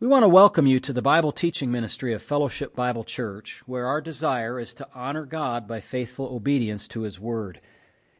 We 0.00 0.08
want 0.08 0.22
to 0.22 0.28
welcome 0.30 0.66
you 0.66 0.80
to 0.80 0.94
the 0.94 1.02
Bible 1.02 1.30
teaching 1.30 1.70
ministry 1.70 2.14
of 2.14 2.22
Fellowship 2.22 2.74
Bible 2.74 3.04
Church, 3.04 3.62
where 3.66 3.86
our 3.86 4.00
desire 4.00 4.58
is 4.58 4.72
to 4.72 4.88
honor 4.94 5.26
God 5.26 5.68
by 5.68 5.80
faithful 5.80 6.34
obedience 6.34 6.88
to 6.88 7.02
His 7.02 7.20
Word. 7.20 7.60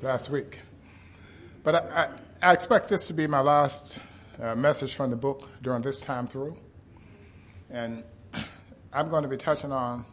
last 0.00 0.30
week. 0.30 0.60
But 1.64 1.74
I, 1.74 1.78
I, 2.42 2.50
I 2.50 2.52
expect 2.52 2.90
this 2.90 3.08
to 3.08 3.12
be 3.12 3.26
my 3.26 3.40
last 3.40 3.98
uh, 4.40 4.54
message 4.54 4.94
from 4.94 5.10
the 5.10 5.16
book 5.16 5.48
during 5.62 5.82
this 5.82 6.00
time 6.00 6.28
through. 6.28 6.56
And 7.68 8.04
I'm 8.92 9.08
going 9.08 9.24
to 9.24 9.28
be 9.28 9.36
touching 9.36 9.72
on 9.72 10.04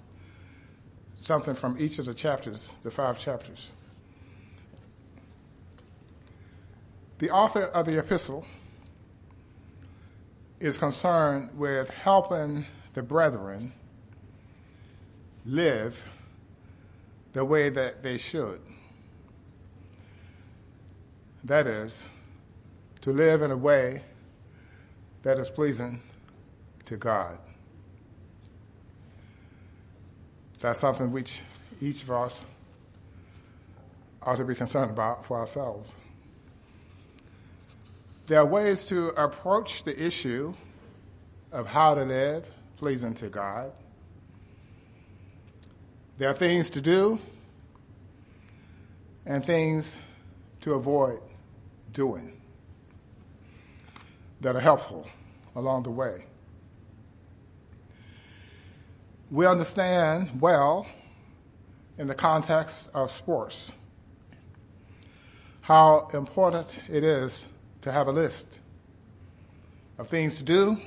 something 1.15 1.53
from 1.53 1.77
each 1.79 1.99
of 1.99 2.07
the 2.07 2.15
chapters, 2.15 2.73
the 2.81 2.89
five 2.89 3.19
chapters. 3.19 3.69
The 7.19 7.29
author 7.29 7.65
of 7.65 7.85
the 7.85 7.99
epistle 7.99 8.47
is 10.59 10.77
concerned 10.77 11.51
with 11.57 11.89
helping 11.89 12.65
the 12.93 13.03
brethren 13.03 13.71
live 15.45 16.05
the 17.33 17.45
way 17.45 17.69
that 17.69 18.03
they 18.03 18.17
should. 18.17 18.59
That 21.43 21.67
is, 21.67 22.07
to 23.01 23.11
live 23.11 23.41
in 23.41 23.51
a 23.51 23.57
way 23.57 24.03
that 25.23 25.39
is 25.39 25.49
pleasing 25.49 26.01
to 26.85 26.97
God. 26.97 27.37
That's 30.59 30.79
something 30.79 31.11
which 31.11 31.41
each 31.79 32.03
of 32.03 32.11
us 32.11 32.45
ought 34.21 34.37
to 34.37 34.43
be 34.43 34.55
concerned 34.55 34.91
about 34.91 35.25
for 35.25 35.39
ourselves. 35.39 35.95
There 38.29 38.39
are 38.39 38.45
ways 38.45 38.85
to 38.89 39.07
approach 39.19 39.85
the 39.85 40.05
issue 40.05 40.53
of 41.51 41.65
how 41.65 41.95
to 41.95 42.05
live 42.05 42.47
pleasing 42.77 43.15
to 43.15 43.27
God. 43.27 43.71
There 46.17 46.29
are 46.29 46.33
things 46.33 46.69
to 46.69 46.79
do 46.79 47.17
and 49.25 49.43
things 49.43 49.97
to 50.61 50.75
avoid 50.75 51.21
doing 51.91 52.39
that 54.41 54.55
are 54.55 54.59
helpful 54.59 55.07
along 55.55 55.81
the 55.81 55.89
way. 55.89 56.25
We 59.31 59.47
understand 59.47 60.39
well 60.39 60.85
in 61.97 62.05
the 62.05 62.13
context 62.13 62.91
of 62.93 63.09
sports 63.09 63.71
how 65.61 66.09
important 66.13 66.79
it 66.87 67.03
is 67.03 67.47
to 67.81 67.91
have 67.91 68.07
a 68.07 68.11
list 68.11 68.59
of 69.97 70.07
things 70.07 70.37
to 70.37 70.43
do 70.43 70.77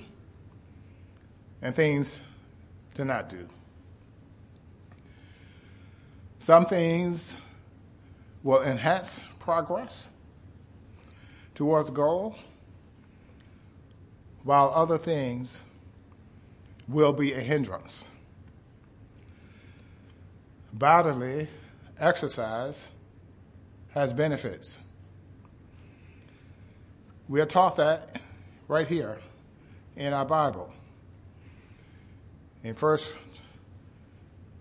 and 1.60 1.74
things 1.74 2.18
to 2.94 3.04
not 3.04 3.28
do. 3.28 3.48
Some 6.38 6.66
things 6.66 7.36
will 8.42 8.62
enhance 8.62 9.20
progress 9.38 10.08
towards 11.54 11.90
goal, 11.90 12.36
while 14.42 14.72
other 14.74 14.98
things 14.98 15.62
will 16.88 17.12
be 17.12 17.32
a 17.32 17.40
hindrance. 17.40 18.08
Bodily 20.72 21.48
exercise 21.98 22.88
has 23.90 24.12
benefits. 24.12 24.78
We 27.28 27.40
are 27.40 27.46
taught 27.46 27.76
that 27.76 28.20
right 28.68 28.86
here 28.86 29.18
in 29.96 30.12
our 30.12 30.24
Bible. 30.24 30.72
In 32.64 32.74
1 32.74 32.98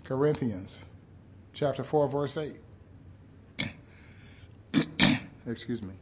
Corinthians 0.04 0.84
chapter 1.54 1.84
4 1.84 2.08
verse 2.08 2.38
8. 2.38 2.58
Excuse 5.48 5.82
me. 5.82 5.94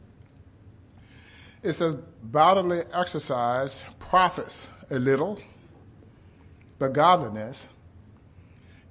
It 1.62 1.72
says 1.72 1.96
bodily 2.22 2.82
exercise 2.92 3.84
profits 3.98 4.68
a 4.90 4.98
little, 4.98 5.38
but 6.78 6.92
godliness 6.92 7.68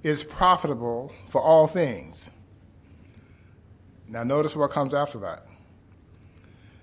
is 0.02 0.24
profitable 0.24 1.12
for 1.28 1.40
all 1.40 1.66
things. 1.66 2.30
Now 4.08 4.22
notice 4.22 4.56
what 4.56 4.70
comes 4.70 4.94
after 4.94 5.18
that 5.20 5.46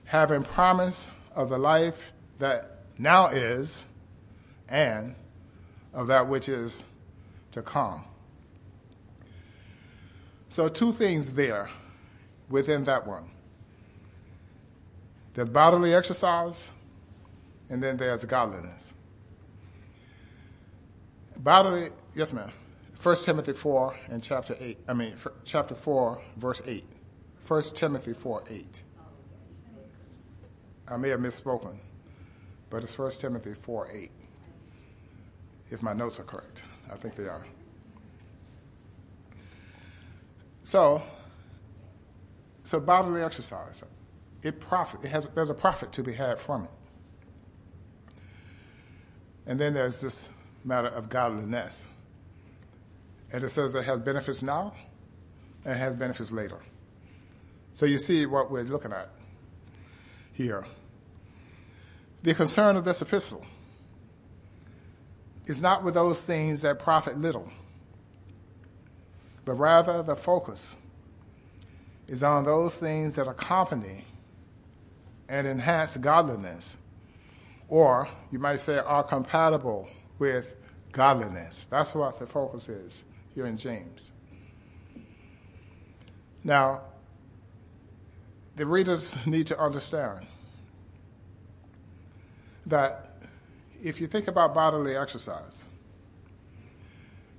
having 0.07 0.41
promise 0.41 1.09
of 1.35 1.49
the 1.49 1.57
life 1.57 2.11
that 2.39 2.79
now 2.97 3.27
is 3.27 3.85
and 4.67 5.15
of 5.93 6.07
that 6.07 6.27
which 6.27 6.49
is 6.49 6.83
to 7.51 7.61
come. 7.61 8.03
So, 10.49 10.69
two 10.69 10.91
things 10.91 11.35
there 11.35 11.69
within 12.49 12.85
that 12.85 13.05
one 13.05 13.29
there's 15.33 15.49
bodily 15.49 15.93
exercise, 15.93 16.71
and 17.69 17.83
then 17.83 17.97
there's 17.97 18.25
godliness. 18.25 18.93
Bodily, 21.37 21.89
yes, 22.15 22.33
ma'am. 22.33 22.51
1 23.03 23.15
Timothy 23.17 23.53
4 23.53 23.95
and 24.09 24.23
chapter 24.23 24.57
8, 24.59 24.79
I 24.87 24.93
mean, 24.93 25.13
chapter 25.43 25.75
4, 25.75 26.19
verse 26.37 26.63
8. 26.65 26.83
1 27.47 27.63
Timothy 27.75 28.13
4 28.13 28.43
8. 28.49 28.83
I 30.89 30.97
may 30.97 31.09
have 31.09 31.19
misspoken, 31.19 31.77
but 32.69 32.83
it's 32.83 32.97
1 32.97 33.11
Timothy 33.11 33.53
4 33.53 33.89
8. 33.91 34.11
If 35.69 35.83
my 35.83 35.93
notes 35.93 36.19
are 36.19 36.23
correct, 36.23 36.63
I 36.91 36.95
think 36.95 37.15
they 37.15 37.27
are. 37.27 37.45
So, 40.63 41.01
so 42.63 42.79
bodily 42.79 43.21
exercise, 43.21 43.83
it 44.43 44.59
profit. 44.59 45.03
It 45.03 45.09
has 45.09 45.27
there's 45.29 45.49
a 45.49 45.53
profit 45.53 45.91
to 45.93 46.03
be 46.03 46.13
had 46.13 46.39
from 46.39 46.63
it. 46.63 46.69
And 49.45 49.59
then 49.59 49.73
there's 49.73 50.01
this 50.01 50.29
matter 50.63 50.89
of 50.89 51.09
godliness. 51.09 51.85
And 53.31 53.43
it 53.43 53.49
says 53.49 53.75
it 53.75 53.83
has 53.83 53.99
benefits 53.99 54.43
now 54.43 54.73
and 55.65 55.73
it 55.73 55.77
has 55.77 55.95
benefits 55.95 56.31
later. 56.31 56.59
So 57.73 57.85
you 57.85 57.97
see 57.97 58.25
what 58.25 58.51
we're 58.51 58.63
looking 58.63 58.91
at 58.91 59.09
here. 60.37 60.63
The 62.21 62.35
concern 62.35 62.75
of 62.75 62.85
this 62.85 63.01
epistle 63.01 63.43
is 65.47 65.63
not 65.63 65.83
with 65.83 65.95
those 65.95 66.23
things 66.23 66.61
that 66.61 66.77
profit 66.77 67.17
little, 67.17 67.49
but 69.45 69.55
rather 69.55 70.03
the 70.03 70.15
focus 70.15 70.75
is 72.07 72.21
on 72.21 72.43
those 72.43 72.79
things 72.79 73.15
that 73.15 73.27
accompany 73.27 74.05
and 75.27 75.47
enhance 75.47 75.97
godliness, 75.97 76.77
or 77.67 78.07
you 78.31 78.37
might 78.37 78.59
say 78.59 78.77
are 78.77 79.03
compatible 79.03 79.89
with 80.19 80.55
godliness. 80.91 81.65
That's 81.65 81.95
what 81.95 82.19
the 82.19 82.27
focus 82.27 82.69
is 82.69 83.05
here 83.33 83.47
in 83.47 83.57
James. 83.57 84.11
Now, 86.43 86.81
the 88.57 88.65
readers 88.65 89.15
need 89.27 89.45
to 89.45 89.59
understand 89.59 90.25
that 92.65 93.11
if 93.81 94.01
you 94.01 94.07
think 94.07 94.27
about 94.27 94.55
bodily 94.55 94.97
exercise 94.97 95.65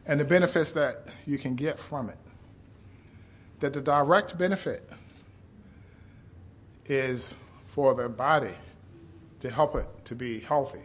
and 0.07 0.21
the 0.21 0.25
benefits 0.25 0.73
that 0.73 1.13
you 1.27 1.37
can 1.37 1.57
get 1.57 1.77
from 1.77 2.09
it, 2.09 2.19
that 3.59 3.73
the 3.73 3.81
direct 3.81 4.39
benefit 4.39 4.89
is 6.87 7.35
for 7.67 7.95
the 7.95 8.09
body 8.09 8.55
to 9.41 9.51
help 9.51 9.75
it 9.75 9.89
to 10.05 10.15
be 10.15 10.39
healthy, 10.39 10.85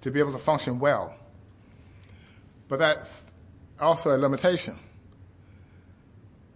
to 0.00 0.10
be 0.10 0.20
able 0.20 0.32
to 0.32 0.38
function 0.38 0.78
well. 0.78 1.14
But 2.66 2.78
that's 2.78 3.26
also 3.78 4.16
a 4.16 4.18
limitation 4.18 4.78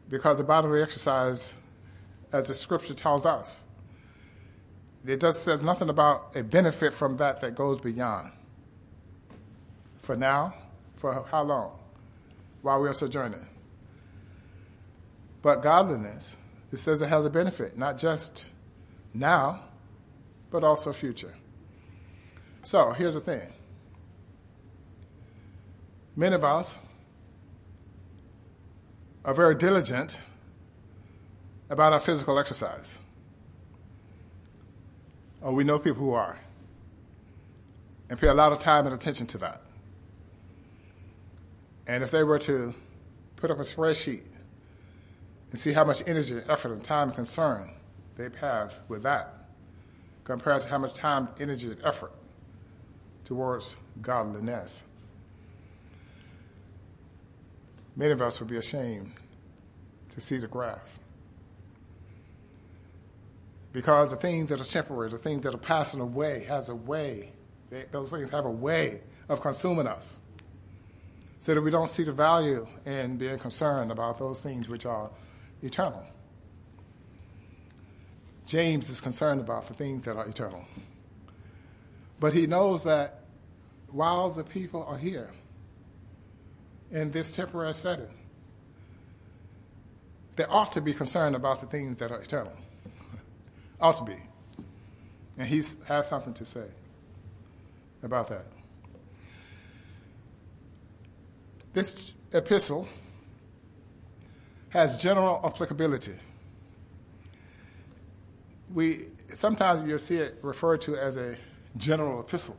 because 0.09 0.39
the 0.39 0.45
bodily 0.45 0.83
exercise 0.83 1.53
as 2.33 2.49
the 2.49 2.55
scripture 2.55 2.95
tells 2.95 3.27
us, 3.27 3.65
it 5.07 5.21
just 5.21 5.45
says 5.45 5.63
nothing 5.63 5.89
about 5.89 6.35
a 6.35 6.43
benefit 6.43 6.93
from 6.93 7.17
that 7.19 7.41
that 7.41 7.55
goes 7.55 7.81
beyond. 7.81 8.33
For 9.99 10.17
now, 10.17 10.55
for 10.97 11.25
how 11.31 11.43
long? 11.43 11.79
While 12.63 12.81
we 12.81 12.89
are 12.89 12.93
sojourning. 12.93 13.47
But 15.43 15.63
godliness, 15.63 16.37
it 16.73 16.79
says 16.79 17.03
it 17.03 17.09
has 17.09 17.25
a 17.25 17.31
benefit, 17.31 17.79
not 17.79 17.99
just 17.99 18.47
now, 19.15 19.61
but 20.51 20.65
also 20.65 20.93
future. 20.93 21.35
So 22.65 22.91
here's 22.91 23.15
the 23.15 23.21
thing 23.21 23.53
many 26.17 26.35
of 26.35 26.43
us 26.43 26.79
are 29.25 29.35
very 29.35 29.55
diligent 29.55 30.21
about 31.69 31.93
our 31.93 32.01
physical 32.01 32.39
exercise. 32.39 32.99
Or 35.41 35.53
we 35.53 35.65
know 35.65 35.79
people 35.79 36.03
who 36.03 36.13
are, 36.13 36.39
and 38.09 38.19
pay 38.19 38.29
a 38.29 38.35
lot 38.35 38.53
of 38.53 38.59
time 38.59 38.87
and 38.87 38.95
attention 38.95 39.27
to 39.29 39.39
that. 39.39 39.63
And 41.87 42.03
if 42.03 42.11
they 42.11 42.23
were 42.23 42.39
to 42.41 42.75
put 43.37 43.51
up 43.51 43.59
a 43.59 43.63
spreadsheet 43.63 44.23
and 45.51 45.59
see 45.59 45.73
how 45.73 45.85
much 45.85 46.03
energy, 46.07 46.41
effort, 46.49 46.73
and 46.73 46.83
time 46.83 47.09
and 47.09 47.15
concern 47.15 47.73
they 48.17 48.29
have 48.41 48.81
with 48.89 49.03
that, 49.03 49.35
compared 50.25 50.63
to 50.63 50.69
how 50.69 50.79
much 50.79 50.95
time, 50.95 51.29
energy, 51.39 51.69
and 51.69 51.85
effort 51.85 52.13
towards 53.25 53.77
godliness, 54.01 54.85
many 57.95 58.13
of 58.13 58.23
us 58.23 58.41
would 58.41 58.49
be 58.49 58.57
ashamed 58.57 59.13
to 60.11 60.21
see 60.21 60.39
the 60.39 60.49
graph. 60.49 60.99
Because 63.77 64.11
the 64.11 64.17
things 64.17 64.49
that 64.49 64.59
are 64.59 64.65
temporary, 64.65 65.11
the 65.11 65.19
things 65.19 65.43
that 65.43 65.55
are 65.55 65.59
passing 65.59 66.01
away, 66.01 66.45
has 66.49 66.71
a 66.71 66.75
way, 66.75 67.31
they, 67.69 67.85
those 67.91 68.11
things 68.11 68.31
have 68.31 68.47
a 68.47 68.51
way 68.51 69.03
of 69.29 69.43
consuming 69.43 69.87
us. 69.87 70.17
So 71.41 71.53
that 71.53 71.61
we 71.61 71.71
don't 71.71 71.91
see 71.91 72.03
the 72.03 72.13
value 72.13 72.67
in 72.87 73.19
being 73.19 73.39
concerned 73.39 73.93
about 73.93 74.19
those 74.19 74.43
things 74.43 74.67
which 74.67 74.87
are 74.87 75.11
eternal. 75.61 76.03
James 78.47 78.89
is 78.89 79.03
concerned 79.03 79.43
about 79.43 79.69
the 79.69 79.75
things 79.75 80.07
that 80.07 80.17
are 80.17 80.27
eternal. 80.27 80.65
But 82.19 82.33
he 82.33 82.47
knows 82.47 82.83
that 82.85 83.25
while 83.91 84.31
the 84.31 84.45
people 84.45 84.85
are 84.85 84.97
here 84.97 85.29
in 86.91 87.11
this 87.11 87.37
temporary 87.37 87.75
setting, 87.75 88.09
they 90.37 90.45
ought 90.45 90.73
to 90.73 90.81
be 90.81 90.95
concerned 90.95 91.37
about 91.37 91.61
the 91.61 91.67
things 91.67 91.99
that 91.99 92.11
are 92.11 92.23
eternal. 92.23 92.55
Ought 93.81 93.97
to 93.97 94.05
be. 94.05 94.17
And 95.39 95.47
he 95.47 95.63
has 95.87 96.09
something 96.09 96.35
to 96.35 96.45
say 96.45 96.67
about 98.03 98.29
that. 98.29 98.47
This 101.73 102.15
epistle 102.33 102.89
has 104.71 104.97
general 104.97 105.41
applicability. 105.45 106.15
We 108.73 109.09
sometimes 109.35 109.89
you'll 109.89 109.99
see 109.99 110.17
it 110.17 110.39
referred 110.43 110.81
to 110.83 110.97
as 110.97 111.17
a 111.17 111.37
general 111.77 112.21
epistle, 112.21 112.57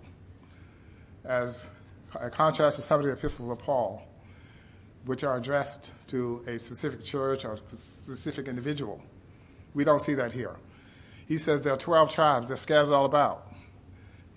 as 1.25 1.67
a 2.19 2.29
contrast 2.29 2.75
to 2.77 2.81
some 2.81 2.99
of 2.99 3.05
the 3.05 3.11
epistles 3.11 3.49
of 3.49 3.59
Paul, 3.59 4.07
which 5.05 5.23
are 5.23 5.35
addressed 5.37 5.91
to 6.07 6.43
a 6.47 6.59
specific 6.59 7.03
church 7.03 7.43
or 7.43 7.53
a 7.53 7.75
specific 7.75 8.47
individual. 8.47 9.01
We 9.73 9.83
don't 9.83 10.01
see 10.01 10.13
that 10.13 10.31
here. 10.31 10.55
He 11.27 11.37
says 11.37 11.63
there 11.63 11.73
are 11.73 11.77
12 11.77 12.11
tribes, 12.11 12.47
they're 12.47 12.57
scattered 12.57 12.93
all 12.93 13.05
about, 13.05 13.51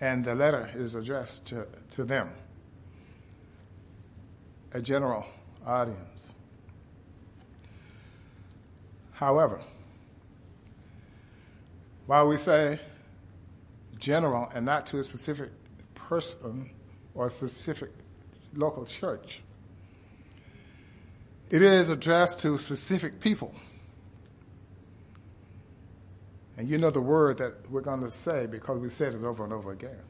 and 0.01 0.25
the 0.25 0.35
letter 0.35 0.69
is 0.75 0.97
addressed 0.97 1.47
to, 1.47 1.67
to 1.93 2.05
them, 2.05 2.31
a 4.73 4.83
general 4.83 5.25
audience. 5.65 6.33
However, 9.13 9.61
while 12.07 12.27
we 12.27 12.37
say 12.37 12.81
general 13.99 14.51
and 14.53 14.67
not 14.67 14.87
to 14.87 14.99
a 14.99 15.05
specific 15.05 15.51
person 15.95 16.71
or 17.15 17.27
a 17.27 17.31
specific 17.31 17.91
local 18.55 18.85
church, 18.85 19.43
it 21.51 21.63
is 21.63 21.89
addressed 21.89 22.41
to 22.41 22.59
specific 22.59 23.21
people. 23.21 23.55
And 26.61 26.69
you 26.69 26.77
know 26.77 26.91
the 26.91 27.01
word 27.01 27.39
that 27.39 27.71
we're 27.71 27.81
going 27.81 28.03
to 28.03 28.11
say 28.11 28.45
because 28.45 28.79
we 28.81 28.91
said 28.91 29.15
it 29.15 29.25
over 29.25 29.45
and 29.45 29.51
over 29.51 29.73
again. 29.73 30.03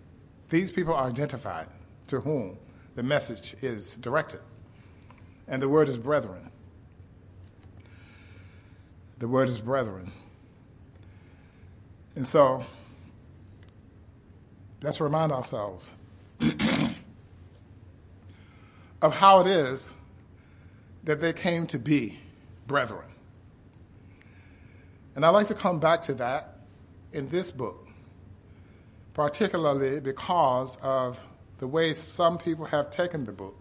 These 0.48 0.72
people 0.72 0.92
are 0.92 1.06
identified 1.06 1.68
to 2.08 2.18
whom 2.18 2.58
the 2.96 3.04
message 3.04 3.54
is 3.62 3.94
directed. 3.94 4.40
And 5.46 5.62
the 5.62 5.68
word 5.68 5.88
is 5.88 5.96
brethren. 5.96 6.50
The 9.20 9.28
word 9.28 9.48
is 9.48 9.60
brethren. 9.60 10.10
And 12.16 12.26
so, 12.26 12.64
let's 14.82 15.00
remind 15.00 15.30
ourselves 15.30 15.92
of 19.00 19.16
how 19.18 19.38
it 19.42 19.46
is 19.46 19.94
that 21.04 21.20
they 21.20 21.32
came 21.32 21.68
to 21.68 21.78
be 21.78 22.18
brethren. 22.66 23.09
And 25.14 25.24
I'd 25.24 25.30
like 25.30 25.48
to 25.48 25.54
come 25.54 25.80
back 25.80 26.02
to 26.02 26.14
that 26.14 26.56
in 27.12 27.28
this 27.28 27.50
book, 27.50 27.86
particularly 29.14 30.00
because 30.00 30.76
of 30.82 31.20
the 31.58 31.66
way 31.66 31.92
some 31.92 32.38
people 32.38 32.64
have 32.66 32.90
taken 32.90 33.26
the 33.26 33.32
book 33.32 33.56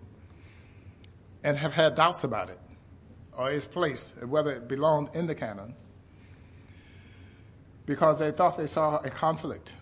and 1.44 1.58
have 1.58 1.74
had 1.74 1.96
doubts 1.96 2.24
about 2.24 2.50
it 2.50 2.60
or 3.34 3.52
its 3.52 3.66
place, 3.66 4.14
whether 4.26 4.52
it 4.52 4.68
belonged 4.68 5.10
in 5.14 5.28
the 5.28 5.36
canon, 5.36 5.76
because 7.86 8.20
they 8.20 8.32
thought 8.32 8.58
they 8.58 8.68
saw 8.68 8.98
a 8.98 9.10
conflict. 9.10 9.74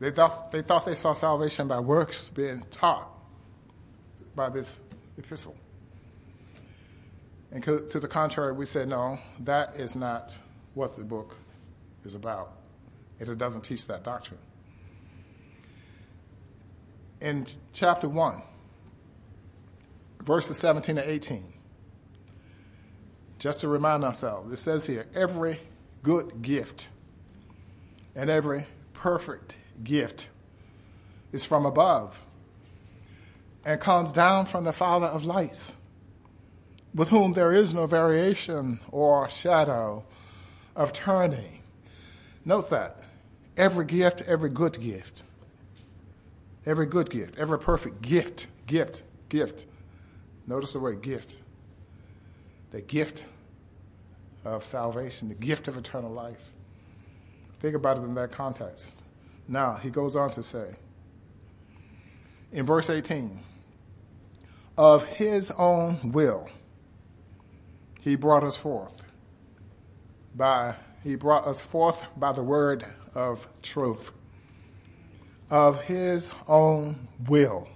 They 0.00 0.10
thought 0.10 0.50
they, 0.50 0.62
thought 0.62 0.84
they 0.84 0.94
saw 0.94 1.12
salvation 1.12 1.68
by 1.68 1.80
works 1.80 2.30
being 2.30 2.64
taught 2.70 3.08
by 4.34 4.48
this 4.50 4.80
epistle. 5.16 5.56
And 7.52 7.62
to 7.64 8.00
the 8.00 8.08
contrary, 8.08 8.52
we 8.52 8.66
said, 8.66 8.88
no, 8.88 9.18
that 9.40 9.76
is 9.76 9.96
not 9.96 10.38
what 10.80 10.96
the 10.96 11.04
book 11.04 11.36
is 12.04 12.14
about. 12.14 12.52
It 13.18 13.36
doesn't 13.36 13.60
teach 13.60 13.86
that 13.88 14.02
doctrine. 14.02 14.40
In 17.20 17.44
chapter 17.74 18.08
1, 18.08 18.42
verses 20.24 20.56
17 20.56 20.96
to 20.96 21.10
18, 21.10 21.52
just 23.38 23.60
to 23.60 23.68
remind 23.68 24.04
ourselves, 24.04 24.50
it 24.50 24.56
says 24.56 24.86
here 24.86 25.04
every 25.14 25.60
good 26.02 26.40
gift 26.40 26.88
and 28.16 28.30
every 28.30 28.64
perfect 28.94 29.58
gift 29.84 30.30
is 31.30 31.44
from 31.44 31.66
above 31.66 32.24
and 33.66 33.78
comes 33.78 34.14
down 34.14 34.46
from 34.46 34.64
the 34.64 34.72
Father 34.72 35.08
of 35.08 35.26
lights, 35.26 35.74
with 36.94 37.10
whom 37.10 37.34
there 37.34 37.52
is 37.52 37.74
no 37.74 37.84
variation 37.84 38.80
or 38.90 39.28
shadow 39.28 40.06
of 40.76 40.92
turning. 40.92 41.62
Note 42.44 42.70
that 42.70 43.00
every 43.56 43.84
gift, 43.84 44.22
every 44.22 44.50
good 44.50 44.80
gift, 44.80 45.22
every 46.64 46.86
good 46.86 47.10
gift, 47.10 47.38
every 47.38 47.58
perfect 47.58 48.02
gift, 48.02 48.46
gift, 48.66 49.02
gift. 49.28 49.66
Notice 50.46 50.72
the 50.72 50.80
word 50.80 51.02
gift 51.02 51.40
the 52.70 52.80
gift 52.80 53.26
of 54.44 54.64
salvation, 54.64 55.28
the 55.28 55.34
gift 55.34 55.68
of 55.68 55.76
eternal 55.76 56.10
life. 56.10 56.50
Think 57.60 57.74
about 57.74 57.98
it 57.98 58.02
in 58.02 58.14
that 58.14 58.30
context. 58.30 58.96
Now, 59.48 59.74
he 59.74 59.90
goes 59.90 60.16
on 60.16 60.30
to 60.30 60.42
say, 60.42 60.70
in 62.52 62.64
verse 62.64 62.90
18, 62.90 63.38
of 64.78 65.04
his 65.04 65.50
own 65.52 66.12
will, 66.12 66.48
he 68.00 68.16
brought 68.16 68.44
us 68.44 68.56
forth 68.56 69.02
by 70.34 70.74
he 71.02 71.16
brought 71.16 71.46
us 71.46 71.60
forth 71.60 72.06
by 72.16 72.32
the 72.32 72.42
word 72.42 72.84
of 73.14 73.48
truth 73.62 74.12
of 75.50 75.82
his 75.82 76.30
own 76.46 77.08
will. 77.28 77.68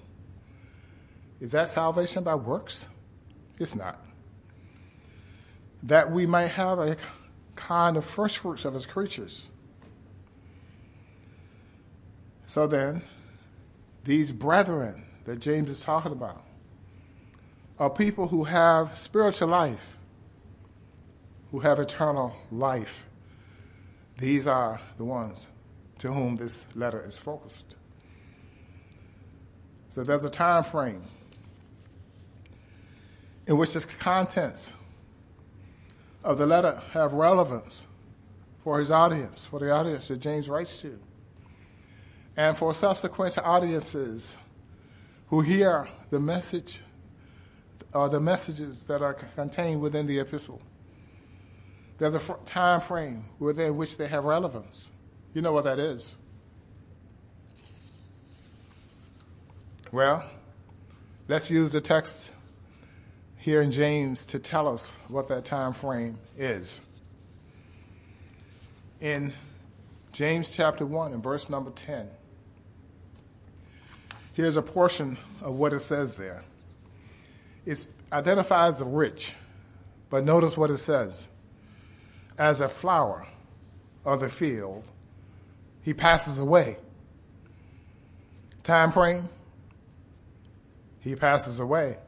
Is 1.40 1.52
that 1.52 1.68
salvation 1.68 2.22
by 2.22 2.34
works? 2.34 2.86
It's 3.58 3.74
not. 3.74 4.02
That 5.82 6.10
we 6.10 6.26
might 6.26 6.48
have 6.48 6.78
a 6.78 6.96
kind 7.56 7.96
of 7.96 8.04
first 8.04 8.38
fruits 8.38 8.64
of 8.64 8.74
his 8.74 8.86
creatures. 8.86 9.48
So 12.46 12.66
then, 12.66 13.02
these 14.04 14.32
brethren 14.32 15.04
that 15.24 15.40
James 15.40 15.70
is 15.70 15.80
talking 15.80 16.12
about 16.12 16.44
are 17.78 17.90
people 17.90 18.28
who 18.28 18.44
have 18.44 18.96
spiritual 18.96 19.48
life, 19.48 19.98
who 21.54 21.60
have 21.60 21.78
eternal 21.78 22.34
life. 22.50 23.06
These 24.18 24.48
are 24.48 24.80
the 24.96 25.04
ones 25.04 25.46
to 25.98 26.12
whom 26.12 26.34
this 26.34 26.66
letter 26.74 27.00
is 27.00 27.16
focused. 27.16 27.76
So 29.90 30.02
there's 30.02 30.24
a 30.24 30.30
time 30.30 30.64
frame 30.64 31.04
in 33.46 33.56
which 33.56 33.72
the 33.72 33.80
contents 34.00 34.74
of 36.24 36.38
the 36.38 36.46
letter 36.46 36.82
have 36.90 37.12
relevance 37.12 37.86
for 38.64 38.80
his 38.80 38.90
audience, 38.90 39.46
for 39.46 39.60
the 39.60 39.70
audience 39.70 40.08
that 40.08 40.18
James 40.18 40.48
writes 40.48 40.78
to, 40.78 40.98
and 42.36 42.56
for 42.56 42.74
subsequent 42.74 43.38
audiences 43.38 44.36
who 45.28 45.40
hear 45.40 45.86
the 46.10 46.18
message 46.18 46.80
or 47.92 48.08
the 48.08 48.18
messages 48.18 48.86
that 48.86 49.02
are 49.02 49.14
contained 49.14 49.80
within 49.80 50.08
the 50.08 50.18
epistle. 50.18 50.60
There's 51.98 52.14
a 52.14 52.36
time 52.44 52.80
frame 52.80 53.24
within 53.38 53.76
which 53.76 53.96
they 53.96 54.08
have 54.08 54.24
relevance. 54.24 54.90
You 55.32 55.42
know 55.42 55.52
what 55.52 55.64
that 55.64 55.78
is. 55.78 56.16
Well, 59.92 60.24
let's 61.28 61.50
use 61.50 61.72
the 61.72 61.80
text 61.80 62.32
here 63.38 63.62
in 63.62 63.70
James 63.70 64.26
to 64.26 64.38
tell 64.38 64.66
us 64.66 64.96
what 65.08 65.28
that 65.28 65.44
time 65.44 65.72
frame 65.72 66.18
is. 66.36 66.80
In 69.00 69.32
James 70.12 70.50
chapter 70.50 70.84
1 70.86 71.12
and 71.12 71.22
verse 71.22 71.48
number 71.48 71.70
10, 71.70 72.08
here's 74.32 74.56
a 74.56 74.62
portion 74.62 75.16
of 75.42 75.54
what 75.54 75.72
it 75.72 75.80
says 75.80 76.16
there. 76.16 76.42
It 77.66 77.86
identifies 78.12 78.78
the 78.78 78.84
rich, 78.84 79.34
but 80.10 80.24
notice 80.24 80.56
what 80.56 80.70
it 80.70 80.78
says. 80.78 81.28
As 82.38 82.60
a 82.60 82.68
flower 82.68 83.26
of 84.04 84.20
the 84.20 84.28
field, 84.28 84.84
he 85.82 85.94
passes 85.94 86.38
away. 86.38 86.76
Time 88.62 88.92
frame, 88.92 89.28
he 91.00 91.14
passes 91.14 91.60
away. 91.60 91.98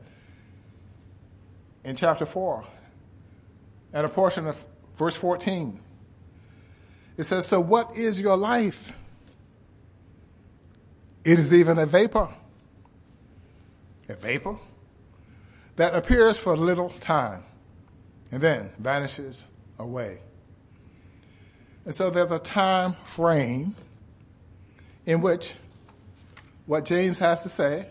In 1.85 1.95
chapter 1.95 2.27
4, 2.27 2.65
and 3.93 4.05
a 4.05 4.09
portion 4.09 4.47
of 4.47 4.65
verse 4.97 5.15
14, 5.15 5.79
it 7.17 7.25
says, 7.25 7.47
So 7.47 7.61
what 7.61 7.97
is 7.97 8.21
your 8.21 8.37
life? 8.37 8.93
It 11.25 11.39
is 11.39 11.53
even 11.53 11.79
a 11.79 11.87
vapor. 11.87 12.29
A 14.09 14.15
vapor 14.15 14.57
that 15.77 15.95
appears 15.95 16.39
for 16.39 16.55
a 16.55 16.57
little 16.57 16.91
time 16.91 17.43
and 18.31 18.41
then 18.41 18.71
vanishes 18.79 19.45
away. 19.79 20.19
And 21.85 21.95
so 21.95 22.11
there's 22.11 22.33
a 22.33 22.39
time 22.39 22.95
frame 23.05 23.75
in 25.05 25.21
which 25.21 25.55
what 26.67 26.85
James 26.85 27.19
has 27.19 27.43
to 27.45 27.49
say 27.49 27.87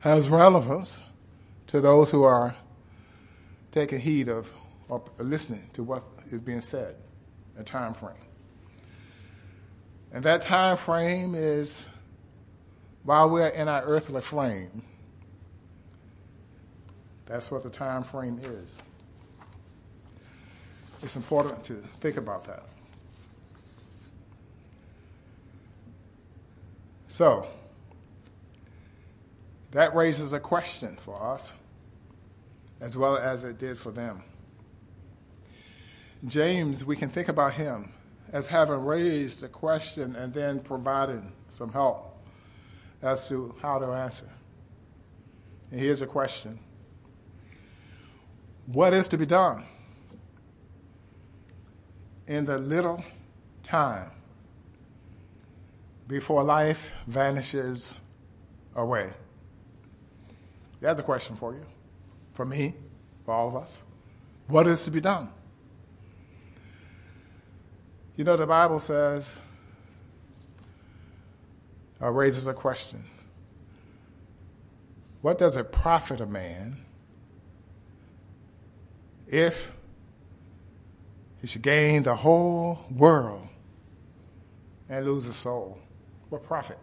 has 0.00 0.28
relevance 0.28 1.02
to 1.68 1.80
those 1.80 2.10
who 2.10 2.22
are 2.22 2.54
taking 3.72 3.98
heed 3.98 4.28
of 4.28 4.52
or 4.88 5.02
listening 5.18 5.68
to 5.74 5.82
what 5.82 6.02
is 6.26 6.40
being 6.40 6.60
said, 6.60 6.96
a 7.58 7.62
time 7.62 7.94
frame. 7.94 8.14
And 10.12 10.22
that 10.24 10.42
time 10.42 10.76
frame 10.76 11.34
is 11.34 11.84
while 13.04 13.28
we're 13.28 13.48
in 13.48 13.68
our 13.68 13.82
earthly 13.84 14.20
frame. 14.20 14.82
That's 17.26 17.50
what 17.50 17.62
the 17.62 17.70
time 17.70 18.04
frame 18.04 18.40
is. 18.42 18.82
It's 21.02 21.16
important 21.16 21.64
to 21.64 21.74
think 21.74 22.16
about 22.16 22.44
that. 22.46 22.64
So, 27.06 27.46
that 29.70 29.94
raises 29.94 30.32
a 30.32 30.40
question 30.40 30.96
for 30.96 31.22
us, 31.22 31.54
as 32.80 32.96
well 32.96 33.16
as 33.16 33.44
it 33.44 33.58
did 33.58 33.78
for 33.78 33.90
them. 33.90 34.22
James, 36.26 36.84
we 36.84 36.96
can 36.96 37.08
think 37.08 37.28
about 37.28 37.54
him 37.54 37.92
as 38.32 38.48
having 38.48 38.84
raised 38.84 39.40
the 39.40 39.48
question 39.48 40.16
and 40.16 40.34
then 40.34 40.60
providing 40.60 41.32
some 41.48 41.72
help 41.72 42.18
as 43.02 43.28
to 43.28 43.54
how 43.62 43.78
to 43.78 43.86
answer. 43.86 44.28
And 45.70 45.80
here's 45.80 46.02
a 46.02 46.06
question 46.06 46.58
What 48.66 48.92
is 48.92 49.08
to 49.08 49.18
be 49.18 49.26
done 49.26 49.64
in 52.28 52.44
the 52.44 52.58
little 52.58 53.02
time 53.62 54.10
before 56.06 56.44
life 56.44 56.92
vanishes 57.06 57.96
away? 58.76 59.10
That's 60.80 61.00
a 61.00 61.02
question 61.02 61.34
for 61.34 61.54
you, 61.54 61.66
for 62.34 62.44
me, 62.44 62.74
for 63.24 63.34
all 63.34 63.48
of 63.48 63.56
us. 63.56 63.82
What 64.46 64.66
is 64.66 64.84
to 64.84 64.90
be 64.90 65.00
done? 65.00 65.30
You 68.16 68.24
know, 68.24 68.36
the 68.36 68.46
Bible 68.46 68.78
says, 68.78 69.38
or 72.00 72.12
raises 72.12 72.46
a 72.46 72.54
question 72.54 73.02
What 75.20 75.38
does 75.38 75.56
it 75.56 75.72
profit 75.72 76.20
a 76.20 76.26
man 76.26 76.78
if 79.26 79.72
he 81.40 81.46
should 81.46 81.62
gain 81.62 82.02
the 82.02 82.14
whole 82.14 82.78
world 82.90 83.46
and 84.88 85.04
lose 85.06 85.24
his 85.24 85.36
soul? 85.36 85.78
What 86.28 86.44
profit? 86.44 86.78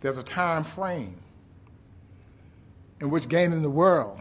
There's 0.00 0.18
a 0.18 0.22
time 0.22 0.64
frame 0.64 1.18
in 3.00 3.10
which 3.10 3.28
gaining 3.28 3.62
the 3.62 3.70
world 3.70 4.20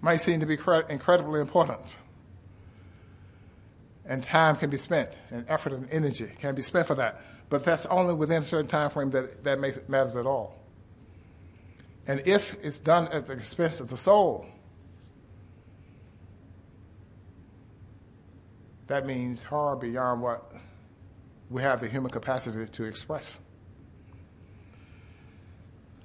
might 0.00 0.16
seem 0.16 0.40
to 0.40 0.46
be 0.46 0.54
incredibly 0.88 1.40
important. 1.40 1.98
And 4.04 4.22
time 4.22 4.56
can 4.56 4.68
be 4.68 4.76
spent, 4.76 5.16
and 5.30 5.48
effort 5.48 5.72
and 5.72 5.88
energy 5.90 6.30
can 6.40 6.56
be 6.56 6.62
spent 6.62 6.88
for 6.88 6.96
that. 6.96 7.20
But 7.48 7.64
that's 7.64 7.86
only 7.86 8.14
within 8.14 8.38
a 8.38 8.44
certain 8.44 8.66
time 8.66 8.90
frame 8.90 9.10
that 9.10 9.44
that 9.44 9.60
makes, 9.60 9.80
matters 9.88 10.16
at 10.16 10.26
all. 10.26 10.56
And 12.06 12.20
if 12.26 12.54
it's 12.64 12.78
done 12.78 13.08
at 13.12 13.26
the 13.26 13.34
expense 13.34 13.78
of 13.78 13.90
the 13.90 13.96
soul, 13.96 14.46
that 18.86 19.06
means 19.06 19.42
horror 19.42 19.76
beyond 19.76 20.20
what 20.22 20.52
we 21.50 21.62
have 21.62 21.80
the 21.80 21.88
human 21.88 22.10
capacity 22.10 22.66
to 22.66 22.84
express. 22.84 23.40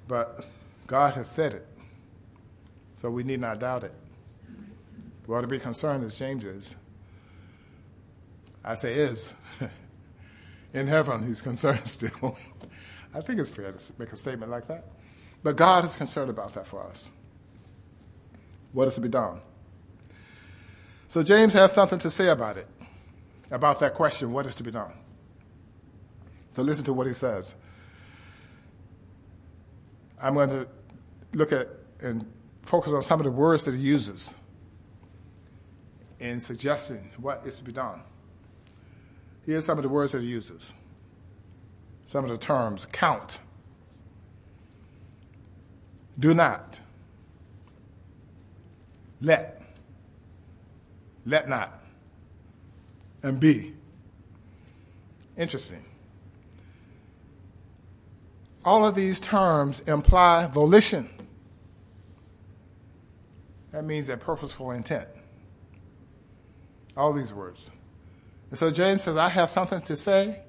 But 0.06 0.44
God 0.86 1.14
has 1.14 1.30
said 1.30 1.54
it, 1.54 1.66
so 2.94 3.10
we 3.10 3.22
need 3.24 3.40
not 3.40 3.60
doubt 3.60 3.84
it. 3.84 3.92
We 5.26 5.34
ought 5.34 5.42
to 5.42 5.46
be 5.46 5.58
concerned 5.58 6.04
as 6.04 6.18
James 6.18 6.44
is. 6.44 6.76
I 8.64 8.74
say 8.74 8.94
is. 8.94 9.32
In 10.72 10.86
heaven, 10.86 11.26
he's 11.26 11.42
concerned 11.42 11.86
still. 11.88 12.38
I 13.14 13.20
think 13.20 13.40
it's 13.40 13.50
fair 13.50 13.72
to 13.72 13.92
make 13.98 14.12
a 14.12 14.16
statement 14.16 14.50
like 14.50 14.68
that. 14.68 14.84
But 15.42 15.56
God 15.56 15.84
is 15.84 15.96
concerned 15.96 16.30
about 16.30 16.54
that 16.54 16.66
for 16.66 16.82
us. 16.82 17.12
What 18.72 18.88
is 18.88 18.94
to 18.96 19.00
be 19.00 19.08
done? 19.08 19.40
So 21.08 21.22
James 21.22 21.54
has 21.54 21.72
something 21.72 21.98
to 22.00 22.10
say 22.10 22.28
about 22.28 22.58
it, 22.58 22.66
about 23.50 23.80
that 23.80 23.94
question, 23.94 24.30
what 24.30 24.44
is 24.46 24.54
to 24.56 24.62
be 24.62 24.70
done? 24.70 24.92
So 26.52 26.62
listen 26.62 26.84
to 26.84 26.92
what 26.92 27.06
he 27.06 27.14
says. 27.14 27.54
I'm 30.20 30.34
going 30.34 30.50
to 30.50 30.68
look 31.32 31.52
at 31.52 31.68
and 32.00 32.30
focus 32.62 32.92
on 32.92 33.02
some 33.02 33.20
of 33.20 33.24
the 33.24 33.30
words 33.30 33.62
that 33.64 33.74
he 33.74 33.80
uses 33.80 34.34
in 36.20 36.40
suggesting 36.40 37.10
what 37.18 37.46
is 37.46 37.56
to 37.56 37.64
be 37.64 37.72
done. 37.72 38.02
Here's 39.46 39.64
some 39.64 39.78
of 39.78 39.82
the 39.82 39.88
words 39.88 40.12
that 40.12 40.20
he 40.20 40.28
uses. 40.28 40.74
Some 42.04 42.24
of 42.24 42.30
the 42.30 42.36
terms 42.36 42.86
count, 42.86 43.40
do 46.18 46.34
not, 46.34 46.80
let, 49.20 49.57
let 51.28 51.48
not, 51.48 51.72
and 53.22 53.38
be. 53.38 53.74
Interesting. 55.36 55.84
All 58.64 58.86
of 58.86 58.94
these 58.94 59.20
terms 59.20 59.80
imply 59.80 60.46
volition. 60.46 61.08
That 63.72 63.84
means 63.84 64.08
a 64.08 64.16
purposeful 64.16 64.70
intent. 64.72 65.06
All 66.96 67.12
these 67.12 67.32
words. 67.32 67.70
And 68.50 68.58
so 68.58 68.70
James 68.70 69.02
says, 69.02 69.16
I 69.16 69.28
have 69.28 69.50
something 69.50 69.82
to 69.82 69.96
say 69.96 70.40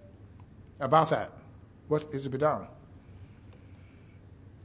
about 0.79 1.09
that. 1.09 1.31
What 1.89 2.07
is 2.13 2.23
to 2.23 2.29
be 2.29 2.37
done? 2.37 2.67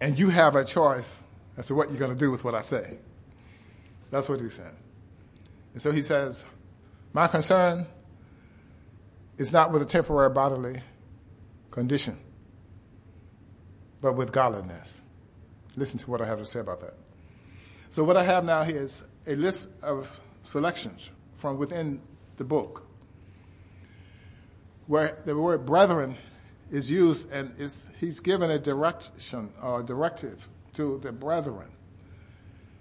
And 0.00 0.18
you 0.18 0.30
have 0.30 0.54
a 0.54 0.64
choice 0.64 1.18
as 1.56 1.66
to 1.66 1.74
what 1.74 1.90
you're 1.90 1.98
going 1.98 2.12
to 2.12 2.18
do 2.18 2.30
with 2.30 2.44
what 2.44 2.54
I 2.54 2.60
say. 2.60 2.98
That's 4.10 4.28
what 4.28 4.40
he's 4.40 4.54
saying. 4.54 4.76
And 5.74 5.82
so 5.82 5.92
he 5.92 6.00
says, 6.00 6.46
My 7.12 7.26
concern 7.28 7.86
is 9.36 9.52
not 9.52 9.72
with 9.72 9.82
a 9.82 9.84
temporary 9.84 10.30
bodily 10.30 10.80
condition, 11.70 12.18
but 14.00 14.14
with 14.14 14.32
godliness. 14.32 15.02
Listen 15.76 15.98
to 15.98 16.10
what 16.10 16.22
I 16.22 16.24
have 16.24 16.38
to 16.38 16.46
say 16.46 16.60
about 16.60 16.80
that. 16.80 16.94
So, 17.90 18.04
what 18.04 18.16
I 18.16 18.22
have 18.22 18.44
now 18.44 18.62
here 18.62 18.80
is 18.80 19.02
a 19.26 19.34
list 19.34 19.68
of 19.82 20.20
selections 20.42 21.10
from 21.36 21.58
within 21.58 22.00
the 22.36 22.44
book 22.44 22.86
where 24.86 25.16
the 25.24 25.36
word 25.36 25.66
brethren 25.66 26.16
is 26.70 26.90
used 26.90 27.30
and 27.32 27.52
is, 27.58 27.90
he's 28.00 28.20
given 28.20 28.50
a 28.50 28.58
direction 28.58 29.52
or 29.62 29.82
directive 29.82 30.48
to 30.74 30.98
the 30.98 31.12
brethren. 31.12 31.68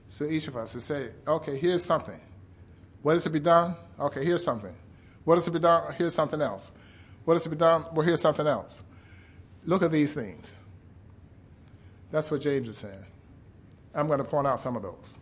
So 0.08 0.26
each 0.26 0.48
of 0.48 0.58
us 0.58 0.74
to 0.74 0.82
say, 0.82 1.10
okay, 1.28 1.58
here's 1.58 1.84
something. 1.84 2.20
What 3.03 3.17
is 3.17 3.24
to 3.24 3.29
be 3.29 3.39
done? 3.39 3.75
Okay, 4.00 4.25
here's 4.25 4.43
something. 4.43 4.74
What 5.25 5.38
is 5.38 5.45
to 5.45 5.51
be 5.51 5.60
done? 5.60 5.93
Here's 5.93 6.15
something 6.15 6.41
else. 6.41 6.72
What 7.25 7.36
is 7.36 7.43
to 7.43 7.50
be 7.50 7.55
done? 7.55 7.86
Well, 7.93 8.05
here's 8.05 8.22
something 8.22 8.48
else. 8.48 8.81
Look 9.65 9.83
at 9.83 9.91
these 9.91 10.13
things. 10.13 10.55
That's 12.12 12.31
what 12.31 12.41
James 12.41 12.67
is 12.67 12.77
saying. 12.77 13.05
I'm 13.93 14.07
going 14.07 14.19
to 14.19 14.24
point 14.24 14.48
out 14.48 14.60
some 14.60 14.75
of 14.75 14.81
those. 14.81 15.19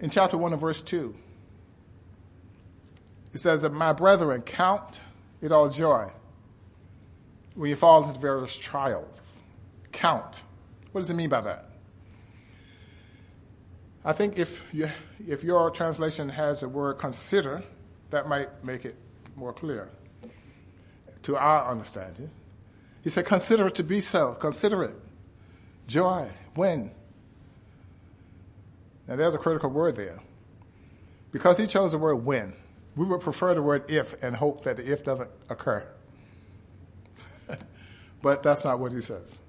In 0.00 0.10
chapter 0.10 0.36
1 0.36 0.52
and 0.52 0.60
verse 0.60 0.82
2, 0.82 1.14
it 3.32 3.38
says 3.38 3.62
that 3.62 3.72
my 3.72 3.92
brethren, 3.92 4.42
count 4.42 5.02
it 5.40 5.52
all 5.52 5.68
joy 5.68 6.08
when 7.54 7.68
you 7.68 7.76
fall 7.76 8.06
into 8.06 8.18
various 8.18 8.56
trials. 8.56 9.40
Count. 9.92 10.42
What 10.92 11.02
does 11.02 11.10
it 11.10 11.14
mean 11.14 11.28
by 11.28 11.40
that? 11.42 11.73
I 14.04 14.12
think 14.12 14.38
if, 14.38 14.64
you, 14.72 14.88
if 15.26 15.42
your 15.42 15.70
translation 15.70 16.28
has 16.28 16.60
the 16.60 16.68
word 16.68 16.94
consider, 16.98 17.62
that 18.10 18.28
might 18.28 18.62
make 18.62 18.84
it 18.84 18.96
more 19.34 19.52
clear 19.52 19.88
to 21.22 21.36
our 21.36 21.70
understanding. 21.70 22.30
He 23.02 23.10
said, 23.10 23.24
Consider 23.24 23.68
it 23.68 23.74
to 23.76 23.82
be 23.84 24.00
so. 24.00 24.34
Consider 24.34 24.82
it. 24.84 24.94
Joy. 25.86 26.28
When? 26.54 26.90
Now, 29.08 29.16
there's 29.16 29.34
a 29.34 29.38
critical 29.38 29.70
word 29.70 29.96
there. 29.96 30.20
Because 31.32 31.58
he 31.58 31.66
chose 31.66 31.92
the 31.92 31.98
word 31.98 32.16
when, 32.16 32.54
we 32.96 33.04
would 33.04 33.20
prefer 33.20 33.54
the 33.54 33.62
word 33.62 33.90
if 33.90 34.22
and 34.22 34.36
hope 34.36 34.62
that 34.64 34.76
the 34.76 34.90
if 34.90 35.02
doesn't 35.02 35.30
occur. 35.50 35.84
but 38.22 38.42
that's 38.42 38.64
not 38.64 38.78
what 38.78 38.92
he 38.92 39.00
says. 39.00 39.40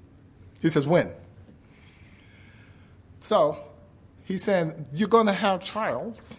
He 0.61 0.69
says 0.69 0.87
when. 0.87 1.13
So, 3.21 3.57
he's 4.25 4.43
saying, 4.43 4.87
You're 4.93 5.07
going 5.07 5.27
to 5.27 5.33
have 5.33 5.63
trials. 5.63 6.33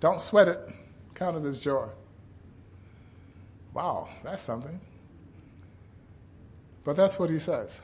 Don't 0.00 0.20
sweat 0.20 0.48
it. 0.48 0.60
Count 1.14 1.36
it 1.36 1.48
as 1.48 1.62
joy. 1.62 1.88
Wow, 3.72 4.08
that's 4.24 4.42
something. 4.42 4.80
But 6.84 6.96
that's 6.96 7.18
what 7.18 7.30
he 7.30 7.38
says. 7.38 7.80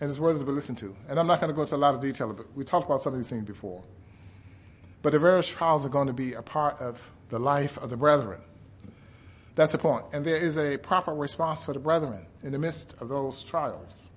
And 0.00 0.08
his 0.08 0.20
words 0.20 0.40
to 0.40 0.44
be 0.44 0.52
listened 0.52 0.78
to. 0.78 0.94
And 1.08 1.18
I'm 1.18 1.26
not 1.26 1.40
going 1.40 1.48
to 1.48 1.54
go 1.54 1.62
into 1.62 1.74
a 1.74 1.78
lot 1.78 1.94
of 1.94 2.00
detail, 2.00 2.32
but 2.32 2.54
we 2.54 2.64
talked 2.64 2.86
about 2.86 3.00
some 3.00 3.14
of 3.14 3.18
these 3.18 3.30
things 3.30 3.44
before. 3.44 3.82
But 5.02 5.12
the 5.12 5.18
various 5.18 5.48
trials 5.48 5.86
are 5.86 5.88
going 5.88 6.08
to 6.08 6.12
be 6.12 6.34
a 6.34 6.42
part 6.42 6.80
of 6.80 7.10
the 7.28 7.38
life 7.38 7.78
of 7.78 7.90
the 7.90 7.96
brethren. 7.96 8.40
That's 9.54 9.72
the 9.72 9.78
point. 9.78 10.04
And 10.12 10.24
there 10.24 10.36
is 10.36 10.58
a 10.58 10.76
proper 10.76 11.14
response 11.14 11.64
for 11.64 11.72
the 11.72 11.78
brethren 11.78 12.26
in 12.42 12.52
the 12.52 12.58
midst 12.58 12.94
of 13.00 13.08
those 13.08 13.42
trials. 13.42 14.10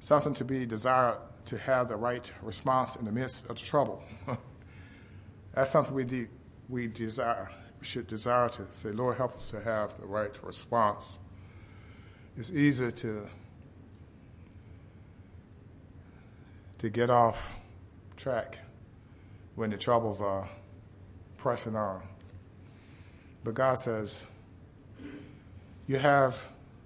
Something 0.00 0.34
to 0.34 0.44
be 0.44 0.66
desired 0.66 1.18
to 1.46 1.58
have 1.58 1.88
the 1.88 1.96
right 1.96 2.30
response 2.42 2.96
in 2.96 3.04
the 3.04 3.12
midst 3.12 3.48
of 3.48 3.56
the 3.56 3.64
trouble. 3.64 4.02
That's 5.54 5.70
something 5.70 5.94
we, 5.94 6.04
de- 6.04 6.28
we 6.68 6.88
desire. 6.88 7.50
We 7.80 7.86
should 7.86 8.06
desire 8.06 8.48
to 8.50 8.66
say, 8.70 8.90
Lord, 8.90 9.16
help 9.16 9.36
us 9.36 9.50
to 9.50 9.60
have 9.60 9.98
the 9.98 10.06
right 10.06 10.32
response. 10.42 11.18
It's 12.36 12.52
easy 12.52 12.92
to 12.92 13.28
to 16.78 16.88
get 16.88 17.10
off 17.10 17.52
track 18.16 18.58
when 19.54 19.68
the 19.68 19.76
troubles 19.76 20.22
are 20.22 20.48
pressing 21.36 21.76
on. 21.76 22.00
But 23.44 23.52
God 23.52 23.78
says, 23.78 24.24
you 25.86 25.98
have 25.98 26.42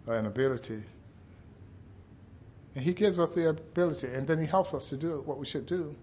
an 0.09 0.27
ability. 0.27 0.83
And 2.75 2.85
He 2.85 2.93
gives 2.93 3.19
us 3.19 3.35
the 3.35 3.51
ability, 3.51 4.09
and 4.09 4.27
then 4.27 4.39
He 4.39 4.47
helps 4.47 4.75
us 4.75 4.89
to 4.91 4.97
do 4.97 5.23
what 5.25 5.39
we 5.39 5.47
should 5.47 5.67
do. 5.67 5.95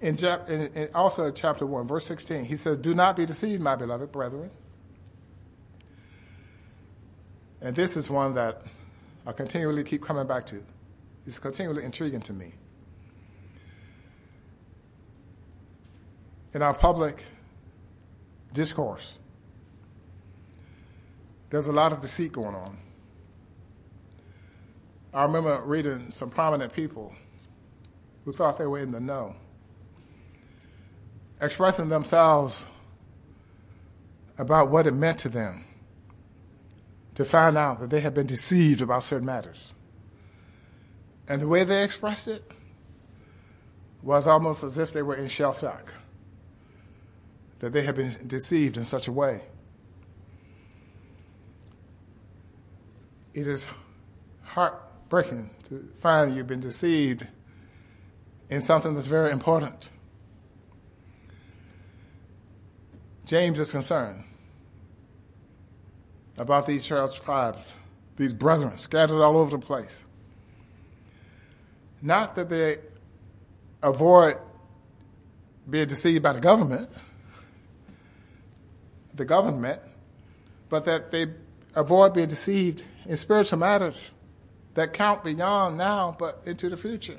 In, 0.00 0.16
in, 0.48 0.60
in 0.74 0.88
also 0.94 1.30
chapter 1.30 1.64
1, 1.64 1.86
verse 1.86 2.06
16, 2.06 2.44
He 2.44 2.56
says, 2.56 2.78
Do 2.78 2.94
not 2.94 3.16
be 3.16 3.26
deceived, 3.26 3.62
my 3.62 3.76
beloved 3.76 4.12
brethren. 4.12 4.50
And 7.60 7.74
this 7.74 7.96
is 7.96 8.10
one 8.10 8.34
that 8.34 8.62
I 9.26 9.32
continually 9.32 9.84
keep 9.84 10.02
coming 10.02 10.26
back 10.26 10.46
to. 10.46 10.62
It's 11.24 11.38
continually 11.38 11.84
intriguing 11.84 12.20
to 12.22 12.32
me. 12.32 12.54
in 16.56 16.62
our 16.62 16.72
public 16.72 17.22
discourse, 18.54 19.18
there's 21.50 21.66
a 21.66 21.72
lot 21.72 21.92
of 21.92 22.00
deceit 22.00 22.32
going 22.32 22.54
on. 22.54 22.78
I 25.16 25.22
remember 25.22 25.62
reading 25.64 26.10
some 26.10 26.28
prominent 26.28 26.74
people 26.74 27.10
who 28.26 28.34
thought 28.34 28.58
they 28.58 28.66
were 28.66 28.80
in 28.80 28.90
the 28.90 29.00
know, 29.00 29.34
expressing 31.40 31.88
themselves 31.88 32.66
about 34.36 34.68
what 34.68 34.86
it 34.86 34.92
meant 34.92 35.18
to 35.20 35.30
them 35.30 35.64
to 37.14 37.24
find 37.24 37.56
out 37.56 37.80
that 37.80 37.88
they 37.88 38.00
had 38.00 38.12
been 38.12 38.26
deceived 38.26 38.82
about 38.82 39.04
certain 39.04 39.24
matters. 39.24 39.72
And 41.26 41.40
the 41.40 41.48
way 41.48 41.64
they 41.64 41.82
expressed 41.82 42.28
it 42.28 42.52
was 44.02 44.26
almost 44.26 44.62
as 44.62 44.76
if 44.76 44.92
they 44.92 45.00
were 45.00 45.16
in 45.16 45.28
shell 45.28 45.54
shock 45.54 45.94
that 47.60 47.72
they 47.72 47.84
had 47.84 47.94
been 47.94 48.12
deceived 48.26 48.76
in 48.76 48.84
such 48.84 49.08
a 49.08 49.12
way. 49.12 49.40
It 53.32 53.46
is 53.46 53.66
heartbreaking 55.10 55.50
to 55.68 55.88
find 55.98 56.36
you've 56.36 56.46
been 56.46 56.60
deceived 56.60 57.26
in 58.50 58.60
something 58.60 58.94
that's 58.94 59.06
very 59.06 59.30
important. 59.30 59.90
James 63.24 63.58
is 63.58 63.72
concerned 63.72 64.24
about 66.38 66.66
these 66.66 66.84
church 66.84 67.20
tribes, 67.20 67.74
these 68.16 68.32
brethren 68.32 68.76
scattered 68.78 69.22
all 69.22 69.36
over 69.36 69.56
the 69.56 69.64
place. 69.64 70.04
Not 72.02 72.36
that 72.36 72.48
they 72.48 72.78
avoid 73.82 74.36
being 75.68 75.88
deceived 75.88 76.22
by 76.22 76.32
the 76.32 76.40
government 76.40 76.88
the 79.14 79.24
government, 79.24 79.80
but 80.68 80.84
that 80.84 81.10
they 81.10 81.24
avoid 81.74 82.12
being 82.12 82.28
deceived 82.28 82.84
in 83.06 83.16
spiritual 83.16 83.58
matters 83.58 84.12
that 84.76 84.92
count 84.92 85.24
beyond 85.24 85.78
now 85.78 86.14
but 86.18 86.42
into 86.44 86.68
the 86.68 86.76
future. 86.76 87.18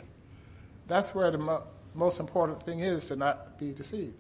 That's 0.87 1.13
where 1.13 1.29
the 1.31 1.39
mo- 1.39 1.63
most 1.93 2.19
important 2.19 2.63
thing 2.63 2.79
is 2.79 3.07
to 3.09 3.15
not 3.15 3.59
be 3.59 3.73
deceived. 3.73 4.13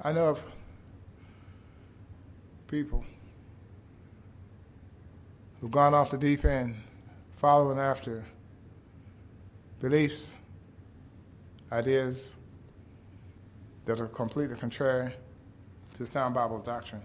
I 0.00 0.12
know 0.12 0.26
of 0.28 0.44
people 2.68 3.04
who've 5.60 5.70
gone 5.70 5.92
off 5.92 6.10
the 6.10 6.18
deep 6.18 6.44
end 6.44 6.76
following 7.36 7.78
after 7.78 8.24
beliefs, 9.80 10.32
ideas 11.72 12.34
that 13.86 14.00
are 14.00 14.06
completely 14.06 14.56
contrary 14.56 15.12
to 15.94 16.06
sound 16.06 16.34
Bible 16.34 16.60
doctrine. 16.60 17.02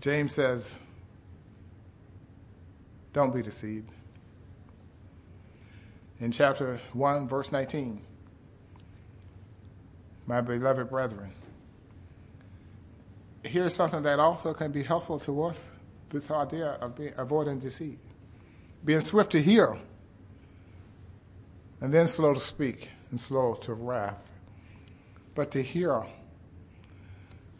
James 0.00 0.32
says, 0.32 0.76
Don't 3.12 3.34
be 3.34 3.42
deceived. 3.42 3.88
In 6.18 6.30
chapter 6.30 6.80
1, 6.92 7.28
verse 7.28 7.50
19, 7.50 8.02
my 10.26 10.40
beloved 10.40 10.90
brethren, 10.90 11.32
here's 13.44 13.74
something 13.74 14.02
that 14.02 14.20
also 14.20 14.52
can 14.52 14.70
be 14.70 14.82
helpful 14.82 15.18
to 15.20 15.42
us 15.44 15.70
this 16.10 16.30
idea 16.30 16.72
of 16.80 16.96
being, 16.96 17.14
avoiding 17.16 17.58
deceit. 17.58 17.98
Being 18.84 19.00
swift 19.00 19.32
to 19.32 19.42
hear, 19.42 19.76
and 21.80 21.92
then 21.92 22.06
slow 22.06 22.34
to 22.34 22.40
speak, 22.40 22.90
and 23.10 23.18
slow 23.18 23.54
to 23.54 23.74
wrath. 23.74 24.32
But 25.34 25.50
to 25.52 25.62
hear 25.62 26.04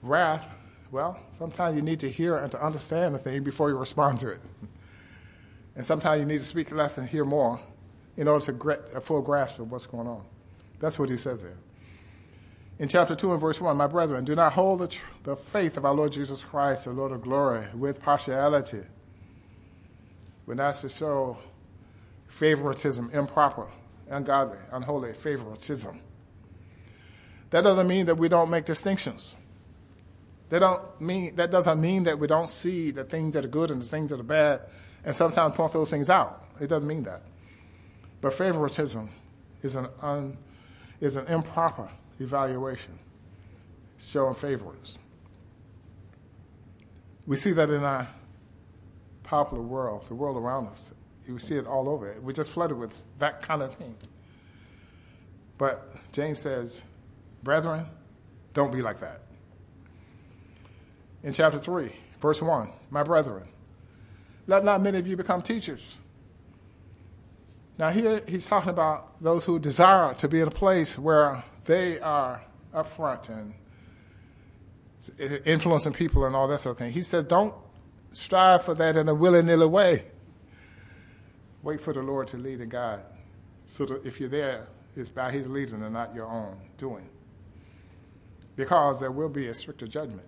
Wrath, 0.03 0.51
well, 0.91 1.19
sometimes 1.31 1.77
you 1.77 1.83
need 1.83 2.01
to 2.01 2.11
hear 2.11 2.37
and 2.37 2.51
to 2.53 2.65
understand 2.65 3.15
a 3.15 3.19
thing 3.19 3.43
before 3.43 3.69
you 3.69 3.77
respond 3.77 4.19
to 4.21 4.31
it. 4.31 4.41
And 5.81 5.87
sometimes 5.87 6.21
you 6.21 6.27
need 6.27 6.41
to 6.41 6.45
speak 6.45 6.73
less 6.73 6.99
and 6.99 7.09
hear 7.09 7.25
more 7.25 7.59
in 8.19 8.29
order 8.29 8.45
to 8.45 8.53
get 8.53 8.83
a 8.93 8.99
uh, 8.99 9.01
full 9.01 9.23
grasp 9.23 9.61
of 9.61 9.73
what's 9.73 9.87
going 9.87 10.07
on. 10.07 10.23
That's 10.79 10.99
what 10.99 11.09
he 11.09 11.17
says 11.17 11.43
there. 11.43 11.57
In 12.79 12.87
chapter 12.87 13.15
2 13.15 13.33
and 13.33 13.41
verse 13.41 13.63
1, 13.63 13.79
my 13.79 13.87
brethren, 13.87 14.27
do 14.27 14.35
not 14.35 14.53
hold 14.53 14.81
the, 14.81 14.89
tr- 14.89 15.11
the 15.23 15.35
faith 15.35 15.79
of 15.79 15.87
our 15.87 15.95
Lord 15.95 16.13
Jesus 16.13 16.45
Christ, 16.45 16.85
the 16.85 16.91
Lord 16.91 17.13
of 17.13 17.23
glory, 17.23 17.67
with 17.75 18.03
partiality. 18.03 18.83
We're 20.45 20.53
not 20.53 20.75
to 20.75 20.91
show 20.91 21.39
favoritism, 22.29 23.09
improper, 23.15 23.67
ungodly, 24.11 24.59
unholy 24.73 25.15
favoritism. 25.15 25.99
That 27.49 27.63
doesn't 27.63 27.89
mean 27.89 28.05
that 28.05 28.17
we 28.17 28.29
don't 28.29 28.51
make 28.51 28.67
distinctions. 28.67 29.35
That, 30.51 30.59
don't 30.59 31.01
mean, 31.01 31.37
that 31.37 31.51
doesn't 31.51 31.81
mean 31.81 32.03
that 32.03 32.19
we 32.19 32.27
don't 32.27 32.51
see 32.51 32.91
the 32.91 33.05
things 33.05 33.33
that 33.33 33.47
are 33.47 33.49
good 33.49 33.71
and 33.71 33.81
the 33.81 33.87
things 33.87 34.11
that 34.11 34.21
are 34.21 34.25
bad 34.25 34.61
and 35.05 35.15
sometimes 35.15 35.55
point 35.55 35.73
those 35.73 35.91
things 35.91 36.11
out. 36.11 36.45
It 36.61 36.69
doesn't 36.69 36.89
mean 36.89 37.05
that. 37.05 37.23
But 38.21 38.35
favoritism 38.35 39.09
is 39.63 39.77
an, 39.77 39.89
un, 40.03 40.37
is 41.01 41.17
an 41.17 41.27
improper 41.27 41.89
evaluation, 42.19 42.99
showing 43.99 44.35
favorites. 44.35 44.99
We 47.27 47.37
see 47.37 47.53
that 47.53 47.71
in 47.71 47.83
our 47.83 48.09
popular 49.23 49.63
world, 49.63 50.07
the 50.09 50.15
world 50.15 50.37
around 50.37 50.69
us. 50.69 50.93
You 51.27 51.39
see 51.39 51.57
it 51.57 51.67
all 51.67 51.89
over. 51.89 52.17
We're 52.21 52.33
just 52.33 52.51
flooded 52.51 52.77
with 52.77 53.05
that 53.19 53.43
kind 53.43 53.63
of 53.63 53.75
thing. 53.75 53.95
But 55.57 55.89
James 56.13 56.41
says, 56.41 56.83
Brethren, 57.43 57.87
don't 58.53 58.73
be 58.73 58.83
like 58.83 59.01
that. 59.01 59.23
In 61.23 61.33
chapter 61.33 61.59
3, 61.59 61.93
verse 62.21 62.43
1, 62.43 62.71
my 62.91 63.03
brethren, 63.03 63.47
let 64.51 64.65
not 64.65 64.83
many 64.83 64.99
of 64.99 65.07
you 65.07 65.17
become 65.17 65.43
teachers. 65.43 65.97
Now, 67.79 67.91
here 67.91 68.21
he's 68.27 68.47
talking 68.47 68.71
about 68.71 69.21
those 69.21 69.45
who 69.45 69.61
desire 69.61 70.13
to 70.15 70.29
be 70.29 70.41
in 70.41 70.49
a 70.49 70.51
place 70.51 70.99
where 70.99 71.45
they 71.67 72.01
are 72.01 72.43
upfront 72.75 73.29
and 73.29 73.55
influencing 75.47 75.93
people 75.93 76.27
and 76.27 76.35
all 76.35 76.49
that 76.49 76.61
sort 76.61 76.73
of 76.75 76.79
thing. 76.79 76.93
He 76.93 77.03
says, 77.03 77.25
don't 77.25 77.55
strive 78.11 78.65
for 78.65 78.75
that 78.75 78.97
in 78.97 79.09
a 79.09 79.15
willy 79.15 79.41
nilly 79.41 79.69
way. 79.69 80.03
Wait 81.63 81.81
for 81.81 81.93
the 81.93 82.03
Lord 82.03 82.27
to 82.29 82.37
lead 82.37 82.61
and 82.61 82.71
guide. 82.71 83.05
So 83.67 83.87
that 83.87 84.05
if 84.05 84.19
you're 84.19 84.29
there, 84.29 84.67
it's 84.97 85.09
by 85.09 85.31
his 85.31 85.49
leading 85.49 85.81
and 85.85 85.93
not 85.93 86.13
your 86.13 86.27
own 86.27 86.57
doing. 86.77 87.09
Because 88.57 88.99
there 88.99 89.13
will 89.13 89.29
be 89.29 89.47
a 89.47 89.55
stricter 89.55 89.87
judgment. 89.87 90.27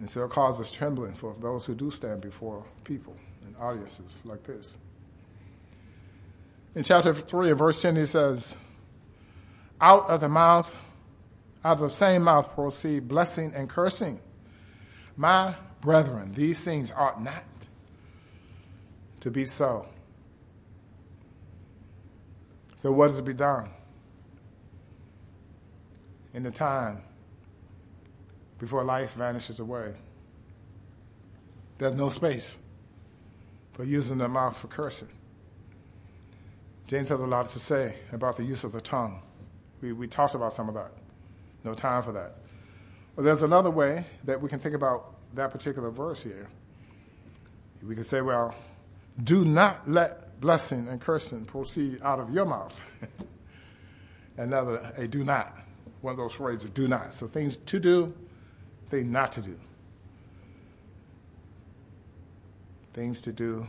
And 0.00 0.08
so 0.08 0.24
it 0.24 0.30
causes 0.30 0.72
trembling 0.72 1.14
for 1.14 1.36
those 1.38 1.66
who 1.66 1.74
do 1.74 1.90
stand 1.90 2.22
before 2.22 2.64
people 2.84 3.14
and 3.44 3.54
audiences 3.58 4.22
like 4.24 4.42
this. 4.42 4.76
In 6.74 6.82
chapter 6.82 7.12
3 7.12 7.50
and 7.50 7.58
verse 7.58 7.82
10, 7.82 7.96
he 7.96 8.06
says, 8.06 8.56
Out 9.78 10.08
of 10.08 10.20
the 10.20 10.28
mouth, 10.28 10.74
out 11.62 11.72
of 11.72 11.80
the 11.80 11.90
same 11.90 12.22
mouth 12.22 12.54
proceed 12.54 13.08
blessing 13.08 13.52
and 13.54 13.68
cursing. 13.68 14.20
My 15.16 15.54
brethren, 15.82 16.32
these 16.32 16.64
things 16.64 16.90
ought 16.92 17.22
not 17.22 17.44
to 19.20 19.30
be 19.30 19.44
so. 19.44 19.86
So, 22.78 22.90
what 22.92 23.10
is 23.10 23.16
to 23.16 23.22
be 23.22 23.34
done 23.34 23.68
in 26.32 26.42
the 26.42 26.50
time 26.50 27.02
before 28.60 28.84
life 28.84 29.14
vanishes 29.14 29.58
away? 29.58 29.94
There's 31.78 31.94
no 31.94 32.10
space 32.10 32.58
for 33.72 33.84
using 33.84 34.18
the 34.18 34.28
mouth 34.28 34.56
for 34.56 34.68
cursing. 34.68 35.08
James 36.86 37.08
has 37.08 37.20
a 37.20 37.26
lot 37.26 37.48
to 37.48 37.58
say 37.58 37.94
about 38.12 38.36
the 38.36 38.44
use 38.44 38.64
of 38.64 38.72
the 38.72 38.80
tongue. 38.80 39.22
We, 39.80 39.92
we 39.92 40.06
talked 40.06 40.34
about 40.34 40.52
some 40.52 40.68
of 40.68 40.74
that. 40.74 40.92
No 41.64 41.74
time 41.74 42.02
for 42.02 42.12
that. 42.12 42.36
But 43.16 43.22
there's 43.22 43.42
another 43.42 43.70
way 43.70 44.04
that 44.24 44.40
we 44.40 44.48
can 44.48 44.58
think 44.58 44.74
about 44.74 45.14
that 45.34 45.50
particular 45.50 45.90
verse 45.90 46.22
here. 46.22 46.48
We 47.82 47.94
can 47.94 48.04
say, 48.04 48.20
well, 48.20 48.54
do 49.22 49.44
not 49.44 49.88
let 49.88 50.40
blessing 50.40 50.88
and 50.88 51.00
cursing 51.00 51.44
proceed 51.44 52.00
out 52.02 52.18
of 52.18 52.30
your 52.30 52.44
mouth. 52.44 52.82
Another, 54.36 54.92
a 54.96 55.06
do 55.06 55.24
not. 55.24 55.56
One 56.00 56.12
of 56.12 56.18
those 56.18 56.32
phrases, 56.32 56.70
do 56.70 56.88
not. 56.88 57.12
So 57.12 57.26
things 57.26 57.58
to 57.58 57.78
do, 57.78 58.14
things 58.90 59.06
not 59.06 59.32
to 59.32 59.40
do. 59.40 59.56
Things 62.92 63.20
to 63.22 63.32
do, 63.32 63.66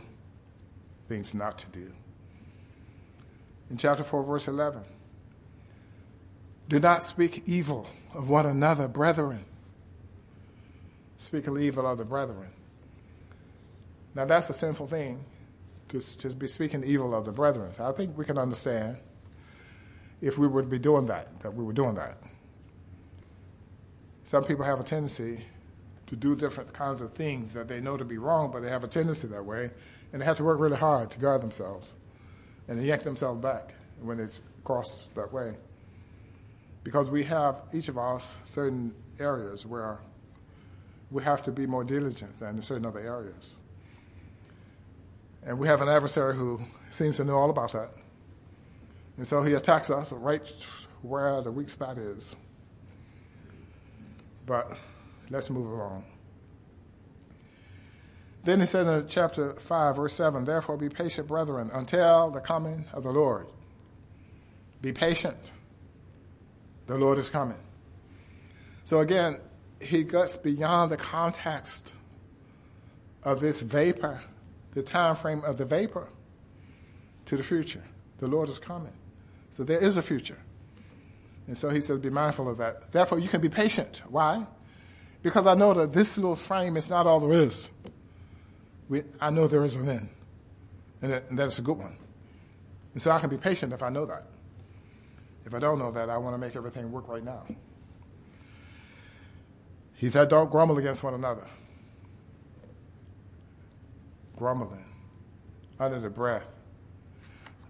things 1.08 1.34
not 1.34 1.58
to 1.58 1.68
do. 1.70 1.92
In 3.70 3.76
chapter 3.76 4.02
4, 4.02 4.24
verse 4.24 4.48
11, 4.48 4.82
do 6.68 6.80
not 6.80 7.02
speak 7.02 7.42
evil 7.46 7.88
of 8.14 8.28
one 8.28 8.46
another, 8.46 8.88
brethren. 8.88 9.44
Speak 11.16 11.46
evil 11.48 11.86
of 11.86 11.98
the 11.98 12.04
brethren. 12.04 12.50
Now, 14.14 14.24
that's 14.24 14.50
a 14.50 14.54
sinful 14.54 14.88
thing 14.88 15.24
to 15.88 15.98
just 15.98 16.38
be 16.38 16.46
speaking 16.46 16.82
evil 16.84 17.14
of 17.14 17.24
the 17.24 17.32
brethren. 17.32 17.72
So 17.72 17.86
I 17.86 17.92
think 17.92 18.18
we 18.18 18.24
can 18.24 18.38
understand 18.38 18.96
if 20.20 20.36
we 20.36 20.46
would 20.46 20.68
be 20.68 20.78
doing 20.78 21.06
that, 21.06 21.40
that 21.40 21.54
we 21.54 21.64
were 21.64 21.72
doing 21.72 21.94
that. 21.94 22.18
Some 24.24 24.44
people 24.44 24.64
have 24.64 24.80
a 24.80 24.84
tendency 24.84 25.44
to 26.06 26.16
do 26.16 26.36
different 26.36 26.72
kinds 26.72 27.00
of 27.00 27.12
things 27.12 27.54
that 27.54 27.68
they 27.68 27.80
know 27.80 27.96
to 27.96 28.04
be 28.04 28.18
wrong, 28.18 28.50
but 28.52 28.60
they 28.60 28.68
have 28.68 28.84
a 28.84 28.88
tendency 28.88 29.28
that 29.28 29.44
way, 29.44 29.70
and 30.12 30.20
they 30.20 30.26
have 30.26 30.36
to 30.36 30.44
work 30.44 30.60
really 30.60 30.76
hard 30.76 31.10
to 31.10 31.18
guard 31.18 31.40
themselves 31.40 31.94
and 32.68 32.78
they 32.78 32.84
yank 32.84 33.02
themselves 33.02 33.40
back 33.40 33.74
when 34.00 34.18
it's 34.20 34.40
crossed 34.64 35.14
that 35.14 35.32
way. 35.32 35.54
Because 36.84 37.10
we 37.10 37.24
have, 37.24 37.62
each 37.72 37.88
of 37.88 37.98
us, 37.98 38.40
certain 38.44 38.94
areas 39.18 39.66
where 39.66 39.98
we 41.10 41.22
have 41.22 41.42
to 41.42 41.52
be 41.52 41.66
more 41.66 41.84
diligent 41.84 42.38
than 42.38 42.56
in 42.56 42.62
certain 42.62 42.86
other 42.86 43.00
areas. 43.00 43.56
And 45.44 45.58
we 45.58 45.68
have 45.68 45.82
an 45.82 45.88
adversary 45.88 46.36
who 46.36 46.60
seems 46.90 47.18
to 47.18 47.24
know 47.24 47.34
all 47.34 47.50
about 47.50 47.72
that. 47.72 47.90
And 49.16 49.26
so 49.26 49.42
he 49.42 49.52
attacks 49.52 49.90
us 49.90 50.12
right 50.12 50.50
where 51.02 51.42
the 51.42 51.52
weak 51.52 51.68
spot 51.68 51.98
is. 51.98 52.34
But 54.44 54.76
let's 55.30 55.50
move 55.50 55.70
along. 55.70 56.04
Then 58.44 58.60
he 58.60 58.66
says 58.66 58.86
in 58.86 59.06
chapter 59.06 59.54
5, 59.54 59.96
verse 59.96 60.14
7 60.14 60.44
Therefore 60.44 60.76
be 60.76 60.88
patient, 60.88 61.28
brethren, 61.28 61.70
until 61.72 62.30
the 62.30 62.40
coming 62.40 62.86
of 62.92 63.02
the 63.04 63.12
Lord. 63.12 63.46
Be 64.80 64.92
patient. 64.92 65.52
The 66.86 66.98
Lord 66.98 67.18
is 67.18 67.30
coming. 67.30 67.58
So 68.84 68.98
again, 68.98 69.38
he 69.80 70.02
gets 70.02 70.36
beyond 70.36 70.90
the 70.90 70.96
context 70.96 71.94
of 73.22 73.40
this 73.40 73.62
vapor, 73.62 74.20
the 74.72 74.82
time 74.82 75.14
frame 75.14 75.44
of 75.44 75.58
the 75.58 75.64
vapor, 75.64 76.08
to 77.26 77.36
the 77.36 77.44
future. 77.44 77.84
The 78.18 78.26
Lord 78.26 78.48
is 78.48 78.58
coming. 78.58 78.92
So 79.50 79.62
there 79.62 79.78
is 79.78 79.96
a 79.96 80.02
future. 80.02 80.38
And 81.52 81.58
so 81.58 81.68
he 81.68 81.82
says, 81.82 81.98
be 81.98 82.08
mindful 82.08 82.48
of 82.48 82.56
that. 82.56 82.92
Therefore, 82.92 83.18
you 83.18 83.28
can 83.28 83.42
be 83.42 83.50
patient. 83.50 84.04
Why? 84.08 84.46
Because 85.22 85.46
I 85.46 85.52
know 85.52 85.74
that 85.74 85.92
this 85.92 86.16
little 86.16 86.34
frame 86.34 86.78
is 86.78 86.88
not 86.88 87.06
all 87.06 87.20
there 87.20 87.38
is 87.38 87.70
we, 88.88 89.02
I 89.20 89.28
know 89.28 89.46
there 89.46 89.62
is 89.62 89.76
an 89.76 89.86
end, 89.86 90.08
and, 91.02 91.12
that, 91.12 91.24
and 91.28 91.38
that's 91.38 91.58
a 91.58 91.62
good 91.62 91.76
one. 91.76 91.98
And 92.94 93.02
so 93.02 93.10
I 93.10 93.20
can 93.20 93.28
be 93.28 93.36
patient 93.36 93.74
if 93.74 93.82
I 93.82 93.90
know 93.90 94.06
that. 94.06 94.24
If 95.44 95.52
I 95.52 95.58
don't 95.58 95.78
know 95.78 95.90
that, 95.90 96.08
I 96.08 96.16
want 96.16 96.32
to 96.32 96.38
make 96.38 96.56
everything 96.56 96.90
work 96.90 97.06
right 97.06 97.22
now. 97.22 97.44
He 99.96 100.08
said, 100.08 100.30
Don't 100.30 100.50
grumble 100.50 100.78
against 100.78 101.02
one 101.02 101.12
another. 101.12 101.46
Grumbling 104.36 104.86
under 105.78 106.00
the 106.00 106.08
breath 106.08 106.56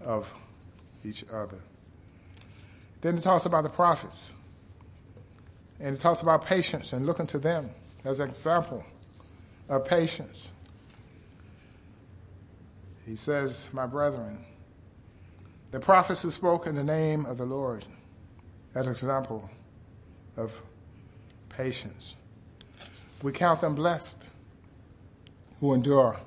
of 0.05 0.33
each 1.05 1.25
other. 1.33 1.59
Then 3.03 3.17
he 3.17 3.23
talks 3.23 3.45
about 3.47 3.65
the 3.65 3.69
prophets. 3.69 4.33
And 5.79 5.95
he 5.97 6.01
talks 6.01 6.23
about 6.23 6.45
patience 6.45 6.93
and 6.93 7.05
looking 7.05 7.27
to 7.29 7.39
them 7.39 7.71
as 8.05 8.21
an 8.21 8.31
example 8.31 8.85
of 9.69 9.87
patience. 9.87 10.51
He 13.05 13.17
says, 13.17 13.69
My 13.73 13.87
brethren, 13.87 14.45
the 15.73 15.81
prophets 15.81 16.23
who 16.23 16.31
spoke 16.31 16.67
in 16.67 16.77
the 16.77 16.85
name 16.85 17.27
of 17.27 17.37
the 17.37 17.45
Lord, 17.45 17.85
that 18.75 18.87
example 18.87 19.51
of 20.37 20.63
patience. 21.49 22.17
We 23.23 23.33
count 23.33 23.61
them 23.61 23.75
blessed 23.75 24.31
who 25.59 25.75
endure. 25.75 26.21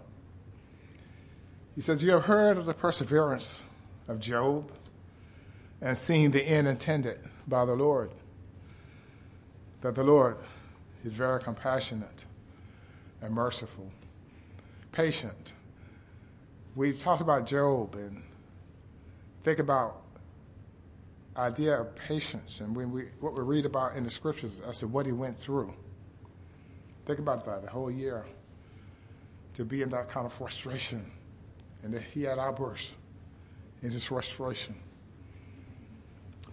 He 1.75 1.81
says, 1.81 2.03
You 2.03 2.11
have 2.11 2.25
heard 2.25 2.57
of 2.57 2.65
the 2.65 2.73
perseverance 2.73 3.63
of 4.07 4.19
Job 4.19 4.69
and 5.85 5.95
seeing 5.95 6.31
the 6.31 6.41
end 6.41 6.67
intended 6.67 7.19
by 7.47 7.63
the 7.63 7.75
Lord. 7.75 8.09
That 9.81 9.93
the 9.93 10.03
Lord 10.03 10.37
is 11.03 11.13
very 11.13 11.39
compassionate 11.39 12.25
and 13.21 13.31
merciful, 13.33 13.91
patient, 14.91 15.53
we've 16.75 16.99
talked 16.99 17.21
about 17.21 17.45
Job 17.45 17.93
and 17.93 18.23
think 19.43 19.59
about 19.59 20.01
idea 21.37 21.79
of 21.79 21.95
patience 21.95 22.61
and 22.61 22.75
when 22.75 22.91
we, 22.91 23.03
what 23.19 23.37
we 23.37 23.43
read 23.43 23.65
about 23.65 23.95
in 23.95 24.03
the 24.03 24.09
scriptures 24.09 24.61
as 24.61 24.79
to 24.79 24.87
what 24.87 25.05
he 25.05 25.11
went 25.11 25.37
through. 25.37 25.71
Think 27.05 27.19
about 27.19 27.45
that, 27.45 27.61
the 27.61 27.69
whole 27.69 27.91
year, 27.91 28.25
to 29.53 29.63
be 29.63 29.83
in 29.83 29.89
that 29.91 30.09
kind 30.09 30.25
of 30.25 30.33
frustration. 30.33 31.11
And 31.83 31.93
that 31.93 32.01
he 32.01 32.23
had 32.23 32.39
outbursts 32.39 32.95
in 33.83 33.91
his 33.91 34.05
frustration. 34.05 34.75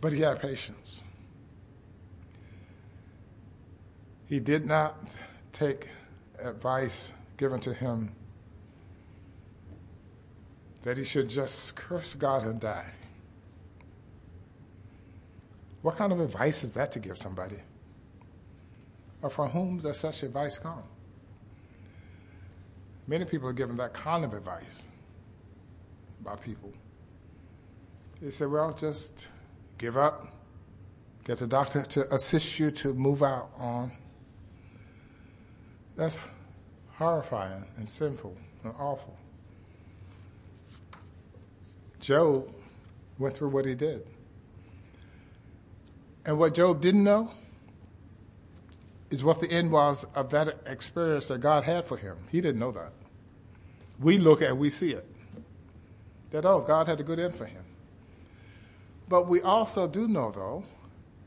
But 0.03 0.13
he 0.13 0.21
had 0.21 0.43
patience. 0.43 1.05
He 4.27 4.41
did 4.41 4.67
not 4.67 5.15
take 5.53 5.87
advice 6.41 7.13
given 7.37 7.61
to 7.61 7.73
him 7.73 8.13
that 10.83 10.99
he 10.99 11.05
should 11.05 11.29
just 11.29 11.77
curse 11.77 12.15
God 12.15 12.43
and 12.43 12.61
die. 12.61 12.91
What 15.83 15.95
kind 15.95 16.13
of 16.13 16.19
advice 16.19 16.65
is 16.65 16.73
that 16.73 16.91
to 16.93 16.99
give 16.99 17.17
somebody? 17.17 17.61
Or 19.23 19.31
from 19.31 19.51
whom 19.51 19.79
does 19.79 20.01
such 20.01 20.25
advice 20.25 20.59
come? 20.59 20.83
Many 23.07 23.25
people 23.25 23.49
are 23.49 23.53
given 23.53 23.77
that 23.77 23.95
kind 23.95 24.25
of 24.25 24.35
advice 24.35 24.89
by 26.25 26.35
people. 26.35 26.73
They 28.21 28.31
say, 28.31 28.47
well, 28.47 28.73
just 28.73 29.29
give 29.83 29.97
up, 29.97 30.29
get 31.25 31.39
the 31.39 31.47
doctor 31.47 31.83
to 31.83 32.15
assist 32.15 32.61
you 32.61 32.71
to 32.71 32.95
move 32.95 33.21
out 33.21 33.51
on. 33.59 33.91
That's 35.97 36.17
horrifying 36.93 37.65
and 37.77 37.89
sinful 37.89 38.37
and 38.63 38.73
awful. 38.79 39.17
Job 41.99 42.49
went 43.19 43.37
through 43.37 43.49
what 43.49 43.65
he 43.65 43.75
did. 43.75 44.07
And 46.25 46.39
what 46.39 46.55
Job 46.55 46.81
didn't 46.81 47.03
know 47.03 47.33
is 49.11 49.25
what 49.25 49.41
the 49.41 49.51
end 49.51 49.73
was 49.73 50.05
of 50.15 50.31
that 50.31 50.61
experience 50.65 51.27
that 51.27 51.41
God 51.41 51.65
had 51.65 51.85
for 51.85 51.97
him. 51.97 52.19
He 52.31 52.41
didn't 52.41 52.61
know 52.61 52.71
that. 52.71 52.93
We 53.99 54.19
look 54.19 54.43
at 54.43 54.57
we 54.57 54.71
see 54.71 54.93
it. 54.93 55.05
That, 56.31 56.47
oh, 56.47 56.61
God 56.61 56.87
had 56.87 57.01
a 57.01 57.03
good 57.03 57.19
end 57.19 57.35
for 57.35 57.47
him. 57.47 57.62
But 59.09 59.29
we 59.29 59.41
also 59.43 59.87
do 59.89 60.09
know, 60.09 60.31
though, 60.31 60.65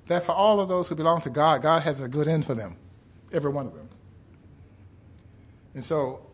that 0.08 0.24
for 0.24 0.32
all 0.32 0.60
of 0.60 0.70
those 0.70 0.88
who 0.88 0.96
belong 0.96 1.22
to 1.22 1.30
God, 1.30 1.62
God 1.62 1.84
has 1.84 2.02
a 2.02 2.08
good 2.08 2.28
end 2.28 2.46
for 2.46 2.56
them, 2.56 2.78
every 3.32 3.52
one 3.52 3.68
of 3.68 3.74
them. 3.74 3.90
And 5.74 5.84
so, 5.84 6.26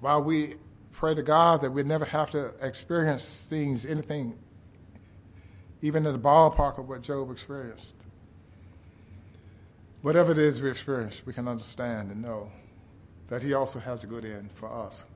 while 0.00 0.22
we 0.22 0.54
pray 1.00 1.14
to 1.14 1.22
God 1.22 1.62
that 1.62 1.70
we 1.70 1.82
never 1.82 2.04
have 2.04 2.30
to 2.30 2.52
experience 2.60 3.46
things, 3.46 3.86
anything, 3.86 4.38
even 5.80 6.04
in 6.04 6.12
the 6.12 6.18
ballpark 6.18 6.78
of 6.78 6.88
what 6.88 7.00
Job 7.00 7.30
experienced. 7.30 8.04
Whatever 10.02 10.32
it 10.32 10.38
is 10.38 10.60
we 10.60 10.70
experience, 10.70 11.22
we 11.24 11.32
can 11.32 11.48
understand 11.48 12.10
and 12.10 12.20
know 12.20 12.50
that 13.28 13.42
He 13.42 13.54
also 13.54 13.78
has 13.78 14.04
a 14.04 14.06
good 14.06 14.26
end 14.26 14.52
for 14.52 14.70
us 14.70 15.06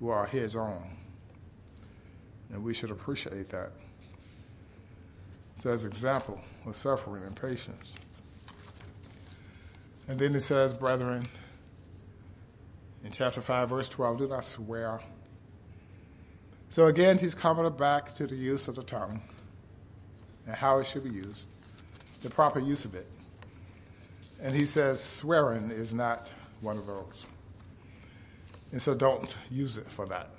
who 0.00 0.08
are 0.08 0.26
His 0.26 0.56
own. 0.56 0.96
And 2.52 2.64
we 2.64 2.74
should 2.74 2.90
appreciate 2.90 3.48
that. 3.50 3.70
So, 5.56 5.72
as 5.72 5.84
example 5.84 6.40
of 6.66 6.74
suffering 6.74 7.24
and 7.24 7.36
patience. 7.36 7.96
And 10.08 10.18
then 10.18 10.34
it 10.34 10.40
says, 10.40 10.74
brethren, 10.74 11.26
in 13.04 13.12
chapter 13.12 13.40
5, 13.40 13.68
verse 13.68 13.88
12, 13.88 14.18
do 14.18 14.28
not 14.28 14.44
swear. 14.44 15.00
So 16.68 16.86
again, 16.86 17.18
he's 17.18 17.34
coming 17.34 17.70
back 17.76 18.14
to 18.14 18.26
the 18.26 18.34
use 18.34 18.66
of 18.68 18.76
the 18.76 18.82
tongue 18.82 19.20
and 20.46 20.54
how 20.54 20.78
it 20.78 20.86
should 20.86 21.04
be 21.04 21.10
used, 21.10 21.48
the 22.22 22.30
proper 22.30 22.60
use 22.60 22.84
of 22.84 22.94
it. 22.94 23.06
And 24.42 24.54
he 24.54 24.64
says 24.64 25.02
swearing 25.02 25.70
is 25.70 25.92
not 25.92 26.32
one 26.60 26.78
of 26.78 26.86
those. 26.86 27.26
And 28.72 28.80
so 28.80 28.94
don't 28.94 29.36
use 29.50 29.76
it 29.76 29.86
for 29.86 30.06
that. 30.06 30.30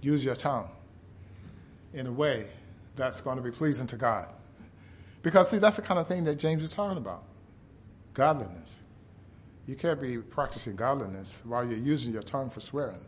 Use 0.00 0.24
your 0.24 0.36
tongue 0.36 0.68
in 1.92 2.06
a 2.06 2.12
way 2.12 2.46
that's 2.96 3.20
going 3.20 3.36
to 3.36 3.42
be 3.42 3.50
pleasing 3.50 3.86
to 3.88 3.96
God. 3.96 4.28
Because, 5.22 5.50
see, 5.50 5.58
that's 5.58 5.76
the 5.76 5.82
kind 5.82 6.00
of 6.00 6.08
thing 6.08 6.24
that 6.24 6.36
James 6.36 6.62
is 6.62 6.72
talking 6.72 6.98
about 6.98 7.24
godliness. 8.14 8.80
You 9.66 9.74
can't 9.74 10.00
be 10.00 10.18
practicing 10.18 10.76
godliness 10.76 11.42
while 11.44 11.66
you're 11.66 11.78
using 11.78 12.12
your 12.12 12.22
tongue 12.22 12.50
for 12.50 12.60
swearing. 12.60 13.04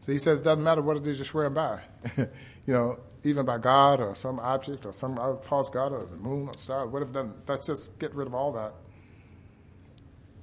So 0.00 0.12
he 0.12 0.18
says 0.18 0.40
it 0.40 0.44
doesn't 0.44 0.62
matter 0.62 0.82
what 0.82 0.98
it 0.98 1.06
is 1.06 1.18
you're 1.18 1.24
swearing 1.24 1.54
by. 1.54 1.80
you 2.18 2.26
know, 2.68 3.00
even 3.22 3.46
by 3.46 3.56
God 3.56 4.00
or 4.00 4.14
some 4.14 4.38
object 4.38 4.84
or 4.84 4.92
some 4.92 5.18
other 5.18 5.38
false 5.38 5.70
God 5.70 5.92
or 5.92 6.04
the 6.04 6.16
moon 6.16 6.46
or 6.46 6.52
star, 6.54 6.86
whatever, 6.86 7.10
done, 7.10 7.34
let's 7.48 7.66
just 7.66 7.98
get 7.98 8.14
rid 8.14 8.26
of 8.26 8.34
all 8.34 8.52
that. 8.52 8.74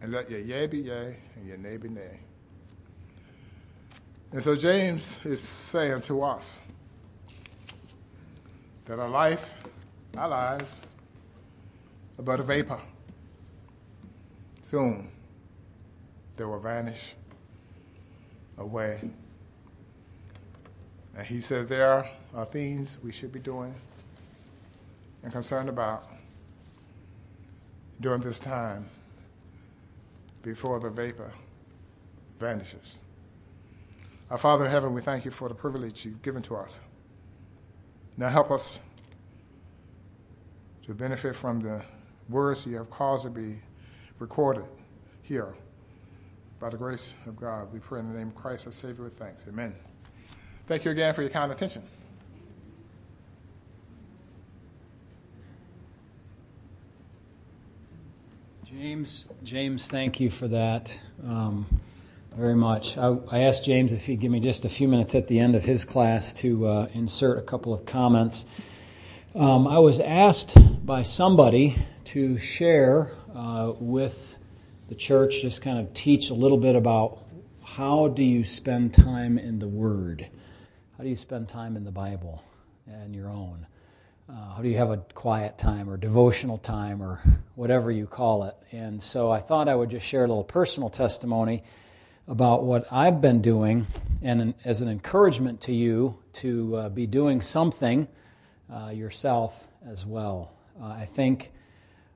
And 0.01 0.11
let 0.11 0.31
your 0.31 0.39
yea 0.39 0.65
be 0.65 0.79
yea 0.79 1.15
and 1.35 1.47
your 1.47 1.57
nay 1.57 1.77
be 1.77 1.89
nay. 1.89 2.21
And 4.31 4.41
so 4.41 4.55
James 4.55 5.19
is 5.23 5.41
saying 5.41 6.01
to 6.03 6.23
us 6.23 6.59
that 8.91 8.99
our 8.99 9.07
life, 9.07 9.53
our 10.17 10.27
lives, 10.27 10.81
are 12.19 12.23
but 12.23 12.41
a 12.41 12.43
vapor. 12.43 12.77
Soon 14.63 15.09
they 16.35 16.43
will 16.43 16.59
vanish 16.59 17.15
away. 18.57 18.99
And 21.15 21.25
he 21.25 21.39
says 21.39 21.69
there 21.69 22.05
are 22.35 22.45
things 22.45 22.97
we 23.01 23.13
should 23.13 23.31
be 23.31 23.39
doing 23.39 23.73
and 25.23 25.31
concerned 25.31 25.69
about 25.69 26.03
during 28.01 28.19
this 28.19 28.39
time 28.39 28.87
before 30.43 30.81
the 30.81 30.89
vapor 30.89 31.31
vanishes. 32.41 32.99
Our 34.29 34.37
Father 34.37 34.65
in 34.65 34.71
heaven, 34.71 34.93
we 34.93 34.99
thank 34.99 35.23
you 35.23 35.31
for 35.31 35.47
the 35.47 35.55
privilege 35.55 36.03
you've 36.03 36.21
given 36.21 36.41
to 36.41 36.57
us. 36.57 36.81
Now 38.21 38.29
help 38.29 38.51
us 38.51 38.79
to 40.83 40.93
benefit 40.93 41.35
from 41.35 41.59
the 41.59 41.81
words 42.29 42.67
you 42.67 42.75
have 42.75 42.91
caused 42.91 43.23
to 43.23 43.31
be 43.31 43.57
recorded 44.19 44.65
here. 45.23 45.55
By 46.59 46.69
the 46.69 46.77
grace 46.77 47.15
of 47.25 47.35
God, 47.35 47.73
we 47.73 47.79
pray 47.79 47.99
in 47.99 48.13
the 48.13 48.19
name 48.19 48.27
of 48.27 48.35
Christ, 48.35 48.67
our 48.67 48.71
Savior, 48.73 49.05
with 49.05 49.17
thanks. 49.17 49.47
Amen. 49.47 49.73
Thank 50.67 50.85
you 50.85 50.91
again 50.91 51.15
for 51.15 51.23
your 51.23 51.31
kind 51.31 51.51
attention. 51.51 51.81
James, 58.65 59.29
James, 59.43 59.87
thank 59.87 60.19
you 60.19 60.29
for 60.29 60.47
that 60.47 61.01
um, 61.25 61.65
very 62.35 62.55
much. 62.55 62.97
I, 62.97 63.17
I, 63.29 63.39
asked 63.39 63.65
James 63.65 63.91
if 63.91 64.05
he'd 64.05 64.21
give 64.21 64.31
me 64.31 64.39
just 64.39 64.63
a 64.63 64.69
few 64.69 64.87
minutes 64.87 65.15
at 65.15 65.27
the 65.27 65.39
end 65.39 65.55
of 65.55 65.65
his 65.65 65.83
class 65.83 66.33
to 66.35 66.65
uh, 66.65 66.87
insert 66.93 67.37
a 67.37 67.41
couple 67.41 67.73
of 67.73 67.85
comments. 67.85 68.45
Um, 69.35 69.67
I 69.67 69.79
was 69.79 69.99
asked 69.99 70.55
by 70.85 71.03
somebody 71.03 71.75
to 72.05 72.37
share 72.37 73.11
uh, 73.35 73.73
with 73.79 74.37
the 74.87 74.95
church, 74.95 75.41
just 75.41 75.61
kind 75.61 75.77
of 75.77 75.93
teach 75.93 76.29
a 76.29 76.33
little 76.33 76.57
bit 76.57 76.77
about 76.77 77.19
how 77.65 78.07
do 78.07 78.23
you 78.23 78.45
spend 78.45 78.93
time 78.93 79.37
in 79.37 79.59
the 79.59 79.67
Word? 79.67 80.25
How 80.97 81.03
do 81.03 81.09
you 81.09 81.17
spend 81.17 81.49
time 81.49 81.75
in 81.75 81.83
the 81.83 81.91
Bible 81.91 82.43
and 82.87 83.13
your 83.13 83.29
own? 83.29 83.67
Uh, 84.29 84.55
how 84.55 84.61
do 84.61 84.69
you 84.69 84.77
have 84.77 84.91
a 84.91 84.97
quiet 85.13 85.57
time 85.57 85.89
or 85.89 85.97
devotional 85.97 86.57
time 86.57 87.01
or 87.01 87.21
whatever 87.55 87.91
you 87.91 88.07
call 88.07 88.45
it? 88.45 88.55
And 88.71 89.03
so 89.03 89.29
I 89.29 89.41
thought 89.41 89.67
I 89.67 89.75
would 89.75 89.89
just 89.89 90.05
share 90.05 90.23
a 90.23 90.27
little 90.27 90.45
personal 90.45 90.89
testimony 90.89 91.63
about 92.27 92.63
what 92.63 92.85
I've 92.91 93.21
been 93.21 93.41
doing 93.41 93.87
and 94.21 94.53
as 94.63 94.81
an 94.81 94.89
encouragement 94.89 95.61
to 95.61 95.73
you 95.73 96.17
to 96.33 96.75
uh, 96.75 96.89
be 96.89 97.07
doing 97.07 97.41
something 97.41 98.07
uh, 98.71 98.89
yourself 98.89 99.67
as 99.85 100.05
well. 100.05 100.53
Uh, 100.81 100.87
I 100.87 101.05
think 101.05 101.51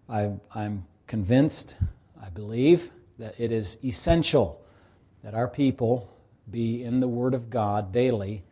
I, 0.07 0.31
I'm 0.53 0.85
convinced, 1.07 1.75
I 2.21 2.29
believe, 2.29 2.91
that 3.17 3.35
it 3.39 3.51
is 3.51 3.77
essential 3.83 4.61
that 5.23 5.33
our 5.33 5.47
people 5.47 6.11
be 6.51 6.83
in 6.83 6.99
the 6.99 7.07
Word 7.07 7.33
of 7.33 7.49
God 7.49 7.91
daily 7.91 8.43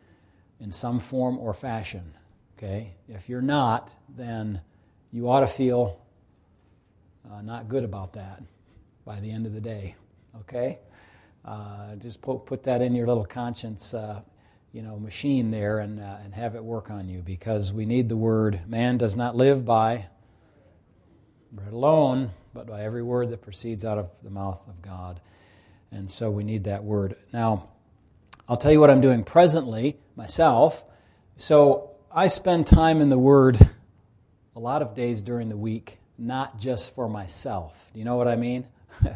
in 0.60 0.72
some 0.72 0.98
form 0.98 1.38
or 1.38 1.54
fashion. 1.54 2.14
Okay? 2.58 2.94
If 3.08 3.28
you're 3.28 3.42
not, 3.42 3.90
then 4.08 4.60
you 5.12 5.28
ought 5.28 5.40
to 5.40 5.46
feel 5.46 6.00
uh, 7.30 7.40
not 7.42 7.68
good 7.68 7.84
about 7.84 8.12
that 8.14 8.42
by 9.04 9.20
the 9.20 9.30
end 9.30 9.46
of 9.46 9.54
the 9.54 9.60
day. 9.60 9.94
Okay? 10.40 10.78
Uh, 11.44 11.96
just 11.96 12.22
put, 12.22 12.46
put 12.46 12.62
that 12.64 12.80
in 12.80 12.94
your 12.94 13.06
little 13.06 13.24
conscience, 13.24 13.94
uh, 13.94 14.20
you 14.72 14.82
know, 14.82 14.98
machine 14.98 15.50
there 15.50 15.78
and, 15.78 16.00
uh, 16.00 16.16
and 16.24 16.34
have 16.34 16.54
it 16.54 16.64
work 16.64 16.90
on 16.90 17.08
you 17.08 17.20
because 17.20 17.72
we 17.72 17.84
need 17.84 18.08
the 18.08 18.16
Word. 18.16 18.60
Man 18.66 18.98
does 18.98 19.16
not 19.16 19.36
live 19.36 19.64
by 19.64 20.06
bread 21.54 21.72
alone, 21.72 22.30
but 22.52 22.66
by 22.66 22.82
every 22.82 23.02
word 23.02 23.30
that 23.30 23.42
proceeds 23.42 23.84
out 23.84 23.98
of 23.98 24.10
the 24.22 24.30
mouth 24.30 24.66
of 24.68 24.82
God. 24.82 25.20
And 25.92 26.10
so 26.10 26.30
we 26.30 26.42
need 26.42 26.64
that 26.64 26.82
word. 26.82 27.16
Now, 27.32 27.68
I'll 28.48 28.56
tell 28.56 28.72
you 28.72 28.80
what 28.80 28.90
I'm 28.90 29.00
doing 29.00 29.22
presently 29.22 29.96
myself. 30.16 30.84
So 31.36 31.90
I 32.10 32.26
spend 32.26 32.66
time 32.66 33.00
in 33.00 33.08
the 33.08 33.18
Word 33.18 33.58
a 34.56 34.60
lot 34.60 34.82
of 34.82 34.94
days 34.94 35.22
during 35.22 35.48
the 35.48 35.56
week, 35.56 35.98
not 36.18 36.58
just 36.58 36.94
for 36.94 37.08
myself. 37.08 37.90
Do 37.92 37.98
you 37.98 38.04
know 38.04 38.16
what 38.16 38.28
I 38.28 38.36
mean? 38.36 38.66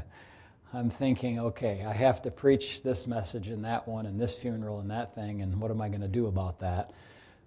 I'm 0.72 0.90
thinking, 0.90 1.38
okay, 1.38 1.82
I 1.86 1.94
have 1.94 2.20
to 2.22 2.30
preach 2.30 2.82
this 2.82 3.06
message 3.06 3.48
and 3.48 3.64
that 3.64 3.88
one 3.88 4.04
and 4.04 4.20
this 4.20 4.34
funeral 4.34 4.80
and 4.80 4.90
that 4.90 5.14
thing, 5.14 5.40
and 5.40 5.58
what 5.60 5.70
am 5.70 5.80
I 5.80 5.88
going 5.88 6.02
to 6.02 6.08
do 6.08 6.26
about 6.26 6.60
that? 6.60 6.92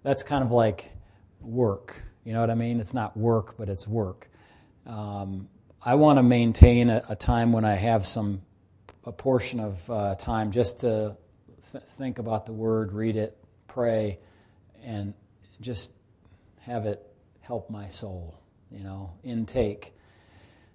That's 0.02 0.24
kind 0.24 0.42
of 0.42 0.50
like 0.50 0.90
work. 1.40 2.02
You 2.24 2.32
know 2.32 2.40
what 2.40 2.50
I 2.50 2.54
mean? 2.54 2.80
It's 2.80 2.94
not 2.94 3.16
work, 3.16 3.56
but 3.56 3.68
it's 3.68 3.86
work. 3.86 4.28
Um, 4.86 5.48
I 5.80 5.94
want 5.94 6.18
to 6.18 6.24
maintain 6.24 6.90
a, 6.90 7.04
a, 7.08 7.16
time 7.16 7.52
when 7.52 7.64
I 7.64 7.74
have 7.74 8.04
some 8.04 8.42
a 9.04 9.12
portion 9.12 9.60
of 9.60 9.88
uh, 9.88 10.14
time 10.16 10.50
just 10.50 10.80
to 10.80 11.16
th- 11.70 11.84
think 11.84 12.18
about 12.18 12.46
the 12.46 12.52
Word, 12.52 12.92
read 12.92 13.16
it, 13.16 13.36
pray, 13.68 14.18
and 14.82 15.14
just 15.60 15.92
have 16.60 16.86
it 16.86 17.00
help 17.40 17.70
my 17.70 17.88
soul. 17.88 18.34
You 18.72 18.82
know, 18.82 19.12
intake. 19.22 19.94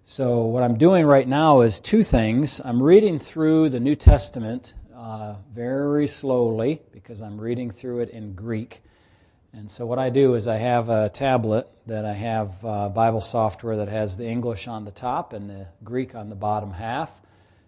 So, 0.09 0.45
what 0.45 0.63
I'm 0.63 0.77
doing 0.77 1.05
right 1.05 1.27
now 1.27 1.59
is 1.59 1.81
two 1.81 2.01
things. 2.01 2.61
I'm 2.63 2.81
reading 2.81 3.19
through 3.19 3.67
the 3.67 3.81
New 3.81 3.93
Testament 3.93 4.73
uh, 4.95 5.35
very 5.53 6.07
slowly 6.07 6.81
because 6.93 7.21
I'm 7.21 7.37
reading 7.37 7.69
through 7.69 7.99
it 7.99 8.11
in 8.11 8.33
Greek. 8.33 8.81
And 9.51 9.69
so, 9.69 9.85
what 9.85 9.99
I 9.99 10.09
do 10.09 10.35
is 10.35 10.47
I 10.47 10.55
have 10.55 10.87
a 10.87 11.09
tablet 11.09 11.69
that 11.87 12.05
I 12.05 12.13
have 12.13 12.63
uh, 12.63 12.87
Bible 12.87 13.19
software 13.19 13.75
that 13.75 13.89
has 13.89 14.15
the 14.15 14.25
English 14.25 14.69
on 14.69 14.85
the 14.85 14.91
top 14.91 15.33
and 15.33 15.49
the 15.49 15.67
Greek 15.83 16.15
on 16.15 16.29
the 16.29 16.35
bottom 16.35 16.71
half. 16.71 17.11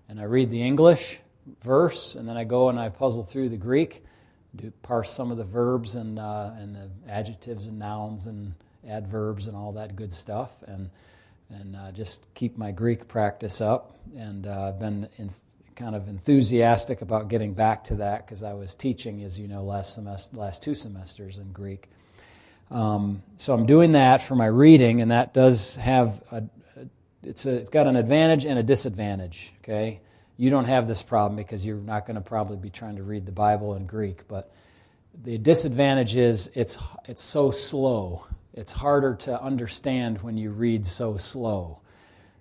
And 0.08 0.18
I 0.18 0.24
read 0.24 0.50
the 0.50 0.64
English 0.64 1.20
verse, 1.62 2.16
and 2.16 2.26
then 2.26 2.38
I 2.38 2.46
go 2.46 2.70
and 2.70 2.80
I 2.80 2.88
puzzle 2.88 3.24
through 3.24 3.50
the 3.50 3.58
Greek, 3.58 4.06
do 4.56 4.72
parse 4.82 5.12
some 5.12 5.30
of 5.30 5.38
the 5.38 5.44
verbs 5.44 5.98
and, 5.98 6.18
uh, 6.18 6.52
and 6.58 6.74
the 6.74 6.90
adjectives 7.06 7.68
and 7.68 7.78
nouns 7.78 8.28
and 8.28 8.54
adverbs 8.88 9.50
and 9.50 9.58
all 9.58 9.74
that 9.74 9.98
good 9.98 10.14
stuff. 10.14 10.52
And 10.66 10.90
and 11.50 11.76
uh, 11.76 11.92
just 11.92 12.28
keep 12.34 12.58
my 12.58 12.72
Greek 12.72 13.08
practice 13.08 13.62
up. 13.62 13.98
And 14.16 14.48
uh, 14.48 14.70
I've 14.70 14.80
been 14.80 15.10
in, 15.18 15.30
kind 15.76 15.96
of 15.96 16.10
enthusiastic 16.10 17.02
about 17.02 17.30
getting 17.30 17.54
back 17.54 17.86
to 17.86 17.96
that 17.96 18.26
because 18.26 18.44
I 18.44 18.54
was 18.54 18.76
teaching, 18.76 19.24
as 19.24 19.40
you 19.40 19.48
know, 19.48 19.64
last 19.64 19.96
semester, 19.96 20.36
last 20.36 20.62
two 20.62 20.76
semesters 20.76 21.40
in 21.40 21.52
Greek. 21.54 21.90
Um, 22.70 23.24
so 23.38 23.54
I'm 23.54 23.66
doing 23.66 23.94
that 23.94 24.22
for 24.22 24.36
my 24.36 24.46
reading, 24.46 25.02
and 25.02 25.12
that 25.12 25.34
does 25.34 25.78
have 25.78 26.22
a, 26.32 26.44
it's 27.24 27.46
a, 27.46 27.56
it's 27.56 27.70
got 27.70 27.88
an 27.88 27.96
advantage 27.96 28.46
and 28.46 28.60
a 28.60 28.64
disadvantage. 28.64 29.54
Okay, 29.64 30.02
you 30.38 30.50
don't 30.50 30.66
have 30.66 30.88
this 30.88 31.02
problem 31.02 31.36
because 31.36 31.66
you're 31.66 31.78
not 31.78 32.06
going 32.06 32.16
to 32.16 32.22
probably 32.22 32.58
be 32.58 32.70
trying 32.70 32.98
to 32.98 33.04
read 33.04 33.26
the 33.26 33.32
Bible 33.32 33.76
in 33.76 33.88
Greek, 33.88 34.28
but 34.28 34.54
the 35.24 35.38
disadvantage 35.38 36.16
is 36.16 36.52
it's 36.54 36.78
it's 37.08 37.24
so 37.24 37.52
slow 37.52 38.28
it's 38.60 38.74
harder 38.74 39.16
to 39.16 39.42
understand 39.42 40.22
when 40.22 40.36
you 40.36 40.52
read 40.52 40.86
so 40.86 41.16
slow. 41.16 41.80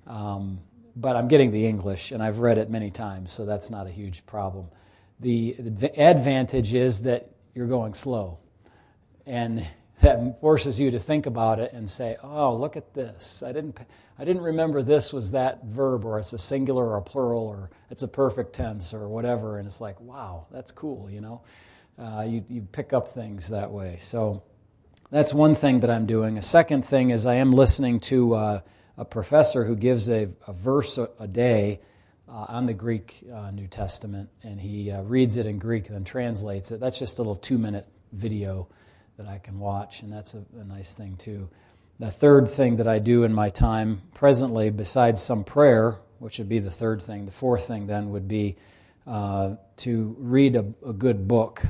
Um, 0.05 0.59
but 0.97 1.15
I'm 1.15 1.29
getting 1.29 1.53
the 1.53 1.65
English, 1.65 2.11
and 2.11 2.21
I've 2.21 2.41
read 2.41 2.59
it 2.59 2.69
many 2.69 2.91
times, 2.91 3.31
so 3.31 3.47
that's 3.47 3.71
not 3.71 3.87
a 3.87 3.91
huge 3.91 4.27
problem. 4.27 4.67
The, 5.21 5.55
the 5.61 5.97
advantage 5.97 6.75
is 6.75 7.03
that 7.03 7.31
you're 7.55 7.69
going 7.69 7.95
slow, 7.95 8.39
and 9.27 9.65
that 10.01 10.41
forces 10.41 10.81
you 10.81 10.91
to 10.91 10.99
think 10.99 11.27
about 11.27 11.61
it 11.61 11.73
and 11.73 11.89
say, 11.89 12.17
"Oh, 12.21 12.57
look 12.57 12.77
at 12.77 12.95
this! 12.95 13.45
I 13.45 13.53
didn't, 13.53 13.79
I 14.19 14.25
didn't 14.25 14.43
remember 14.43 14.83
this 14.83 15.13
was 15.13 15.31
that 15.33 15.65
verb, 15.67 16.05
or 16.05 16.19
it's 16.19 16.33
a 16.33 16.39
singular 16.39 16.85
or 16.85 16.97
a 16.97 17.03
plural, 17.03 17.47
or 17.47 17.71
it's 17.91 18.03
a 18.03 18.09
perfect 18.09 18.55
tense, 18.55 18.93
or 18.93 19.09
whatever." 19.09 19.59
And 19.59 19.67
it's 19.67 19.81
like, 19.81 20.01
"Wow, 20.01 20.47
that's 20.51 20.73
cool," 20.73 21.09
you 21.09 21.21
know. 21.21 21.43
Uh, 21.97 22.25
you 22.29 22.45
you 22.49 22.63
pick 22.73 22.93
up 22.93 23.09
things 23.09 23.49
that 23.49 23.71
way. 23.71 23.99
So 24.01 24.43
that's 25.11 25.33
one 25.33 25.55
thing 25.55 25.81
that 25.81 25.90
I'm 25.90 26.07
doing. 26.07 26.37
A 26.38 26.42
second 26.42 26.85
thing 26.85 27.11
is 27.11 27.27
I 27.27 27.37
am 27.37 27.53
listening 27.53 28.01
to 28.01 28.35
uh, 28.35 28.61
a 28.97 29.05
professor 29.05 29.64
who 29.64 29.75
gives 29.75 30.11
a, 30.11 30.29
a 30.47 30.53
verse 30.53 30.99
a, 30.99 31.09
a 31.18 31.27
day 31.27 31.81
uh, 32.29 32.47
on 32.49 32.66
the 32.66 32.75
Greek 32.75 33.25
uh, 33.35 33.51
New 33.51 33.66
Testament, 33.68 34.29
and 34.42 34.61
he 34.61 34.90
uh, 34.90 35.03
reads 35.03 35.38
it 35.38 35.47
in 35.47 35.59
Greek 35.59 35.87
and 35.87 35.94
then 35.94 36.05
translates 36.05 36.73
it. 36.73 36.81
That's 36.81 36.99
just 36.99 37.18
a 37.18 37.23
little 37.23 37.37
two 37.37 37.57
minute 37.57 37.87
video 38.12 38.68
that 39.16 39.27
I 39.27 39.38
can 39.38 39.59
watch, 39.59 40.03
and 40.03 40.12
that's 40.12 40.35
a, 40.35 40.44
a 40.61 40.64
nice 40.64 40.92
thing 40.92 41.16
too. 41.16 41.49
The 41.99 42.11
third 42.11 42.49
thing 42.49 42.77
that 42.77 42.87
I 42.87 42.99
do 42.99 43.25
in 43.25 43.33
my 43.33 43.51
time 43.51 44.03
presently, 44.14 44.71
besides 44.71 45.23
some 45.23 45.42
prayer, 45.42 45.97
which 46.18 46.38
would 46.38 46.49
be 46.49 46.59
the 46.59 46.71
third 46.71 47.03
thing, 47.03 47.25
the 47.25 47.33
fourth 47.33 47.66
thing 47.66 47.87
then 47.87 48.11
would 48.11 48.29
be 48.29 48.57
uh, 49.07 49.57
to 49.79 50.14
read 50.18 50.55
a, 50.55 50.66
a 50.87 50.92
good 50.92 51.27
book 51.27 51.64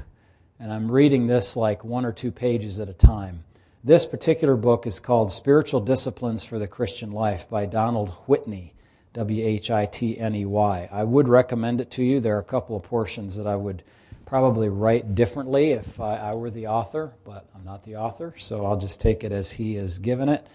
and 0.61 0.73
I'm 0.73 0.91
reading 0.91 1.27
this 1.27 1.57
like 1.57 1.85
one 1.85 2.05
or 2.05 2.13
two 2.13 2.33
pages 2.33 2.81
at 2.81 2.89
a 2.89 2.95
time. 2.95 3.45
This 3.85 4.07
particular 4.07 4.57
book 4.57 4.87
is 4.87 4.99
called 4.99 5.31
Spiritual 5.31 5.81
Disciplines 5.81 6.45
for 6.45 6.59
the 6.59 6.67
Christian 6.67 7.13
Life 7.13 7.49
by 7.49 7.67
Donald 7.67 8.11
Whitney, 8.27 8.75
W 9.13 9.47
H 9.47 9.71
I 9.71 9.87
T 9.87 10.19
N 10.19 10.35
E 10.35 10.45
Y. 10.45 10.89
I 10.91 11.05
would 11.05 11.29
recommend 11.29 11.81
it 11.81 11.91
to 11.93 12.03
you. 12.03 12.21
There 12.21 12.37
are 12.37 12.41
a 12.41 12.45
couple 12.45 12.77
of 12.77 12.83
portions 12.83 13.37
that 13.37 13.47
I 13.47 13.57
would 13.57 13.85
probably 14.27 14.69
write 14.69 15.15
differently 15.15 15.71
if 15.71 16.01
I, 16.01 16.17
I 16.17 16.35
were 16.35 16.51
the 16.51 16.67
author, 16.67 17.13
but 17.25 17.47
I'm 17.55 17.65
not 17.65 17.85
the 17.85 17.97
author, 17.97 18.35
so 18.37 18.67
I'll 18.67 18.77
just 18.77 19.01
take 19.01 19.25
it 19.25 19.33
as 19.33 19.53
he 19.53 19.77
has 19.77 19.99
given 20.01 20.29
it. 20.29 20.47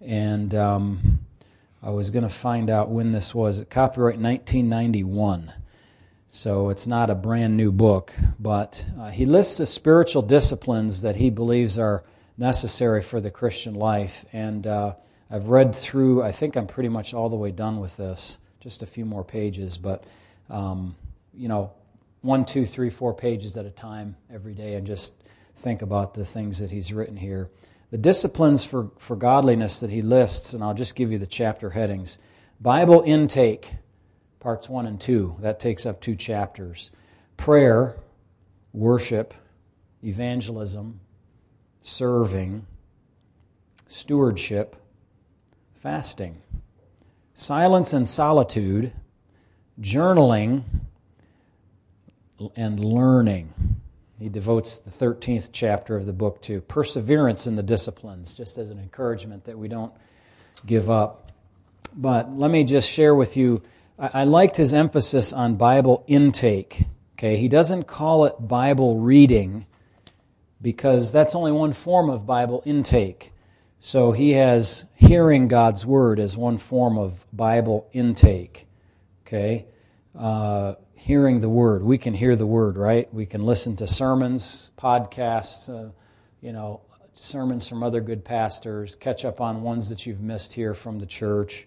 And 0.00 0.54
um, 0.54 1.18
I 1.82 1.90
was 1.90 2.10
going 2.10 2.22
to 2.22 2.28
find 2.28 2.70
out 2.70 2.90
when 2.90 3.12
this 3.12 3.34
was. 3.34 3.64
Copyright 3.70 4.20
1991. 4.20 5.52
So 6.30 6.68
it's 6.68 6.86
not 6.86 7.08
a 7.08 7.14
brand 7.14 7.56
new 7.56 7.72
book, 7.72 8.12
but 8.38 8.84
uh, 9.00 9.08
he 9.08 9.24
lists 9.24 9.56
the 9.56 9.64
spiritual 9.64 10.20
disciplines 10.20 11.00
that 11.02 11.16
he 11.16 11.30
believes 11.30 11.78
are 11.78 12.04
necessary 12.36 13.00
for 13.00 13.18
the 13.18 13.30
Christian 13.30 13.72
life. 13.72 14.26
And 14.30 14.66
uh, 14.66 14.94
I've 15.30 15.48
read 15.48 15.74
through, 15.74 16.22
I 16.22 16.32
think 16.32 16.56
I'm 16.56 16.66
pretty 16.66 16.90
much 16.90 17.14
all 17.14 17.30
the 17.30 17.36
way 17.36 17.50
done 17.50 17.80
with 17.80 17.96
this, 17.96 18.40
just 18.60 18.82
a 18.82 18.86
few 18.86 19.06
more 19.06 19.24
pages, 19.24 19.78
but, 19.78 20.04
um, 20.50 20.96
you 21.32 21.48
know, 21.48 21.72
one, 22.20 22.44
two, 22.44 22.66
three, 22.66 22.90
four 22.90 23.14
pages 23.14 23.56
at 23.56 23.64
a 23.64 23.70
time 23.70 24.14
every 24.30 24.52
day 24.52 24.74
and 24.74 24.86
just 24.86 25.14
think 25.56 25.80
about 25.80 26.12
the 26.12 26.26
things 26.26 26.58
that 26.58 26.70
he's 26.70 26.92
written 26.92 27.16
here. 27.16 27.48
The 27.90 27.98
disciplines 27.98 28.64
for, 28.64 28.90
for 28.98 29.16
godliness 29.16 29.80
that 29.80 29.88
he 29.88 30.02
lists, 30.02 30.52
and 30.52 30.62
I'll 30.62 30.74
just 30.74 30.94
give 30.94 31.10
you 31.10 31.16
the 31.16 31.26
chapter 31.26 31.70
headings 31.70 32.18
Bible 32.60 33.02
intake 33.06 33.72
parts 34.40 34.68
1 34.68 34.86
and 34.86 35.00
2. 35.00 35.36
That 35.40 35.60
takes 35.60 35.86
up 35.86 36.00
two 36.00 36.14
chapters. 36.14 36.90
Prayer, 37.36 37.96
worship, 38.72 39.34
evangelism, 40.02 41.00
serving, 41.80 42.66
stewardship, 43.86 44.76
fasting, 45.74 46.42
silence 47.34 47.92
and 47.92 48.06
solitude, 48.06 48.92
journaling, 49.80 50.64
and 52.56 52.84
learning. 52.84 53.52
He 54.18 54.28
devotes 54.28 54.78
the 54.78 54.90
13th 54.90 55.50
chapter 55.52 55.96
of 55.96 56.06
the 56.06 56.12
book 56.12 56.42
to 56.42 56.60
perseverance 56.60 57.46
in 57.46 57.54
the 57.54 57.62
disciplines, 57.62 58.34
just 58.34 58.58
as 58.58 58.70
an 58.70 58.78
encouragement 58.78 59.44
that 59.44 59.56
we 59.56 59.68
don't 59.68 59.92
give 60.66 60.90
up. 60.90 61.30
But 61.96 62.36
let 62.36 62.50
me 62.50 62.64
just 62.64 62.90
share 62.90 63.14
with 63.14 63.36
you 63.36 63.62
I, 63.98 64.24
liked 64.24 64.56
his 64.56 64.74
emphasis 64.74 65.32
on 65.32 65.56
Bible 65.56 66.04
intake. 66.06 66.84
Okay, 67.14 67.36
he 67.36 67.48
doesn't 67.48 67.84
call 67.84 68.26
it 68.26 68.34
Bible 68.38 69.00
reading 69.00 69.66
because 70.62 71.10
that's 71.10 71.34
only 71.34 71.50
one 71.50 71.72
form 71.72 72.08
of 72.08 72.24
Bible 72.24 72.62
intake. 72.64 73.32
So 73.80 74.12
he 74.12 74.32
has 74.32 74.86
hearing 74.94 75.48
God's 75.48 75.84
word 75.84 76.20
as 76.20 76.36
one 76.36 76.58
form 76.58 76.96
of 76.96 77.26
Bible 77.32 77.88
intake. 77.92 78.68
Okay, 79.26 79.66
uh, 80.16 80.74
hearing 80.94 81.40
the 81.40 81.48
word. 81.48 81.82
We 81.82 81.98
can 81.98 82.14
hear 82.14 82.36
the 82.36 82.46
word, 82.46 82.76
right? 82.76 83.12
We 83.12 83.26
can 83.26 83.44
listen 83.44 83.74
to 83.76 83.88
sermons, 83.88 84.70
podcasts, 84.78 85.68
uh, 85.68 85.90
you 86.40 86.52
know, 86.52 86.82
sermons 87.14 87.68
from 87.68 87.82
other 87.82 88.00
good 88.00 88.24
pastors, 88.24 88.94
catch 88.94 89.24
up 89.24 89.40
on 89.40 89.62
ones 89.62 89.88
that 89.88 90.06
you've 90.06 90.20
missed 90.20 90.52
here 90.52 90.72
from 90.74 91.00
the 91.00 91.06
church. 91.06 91.66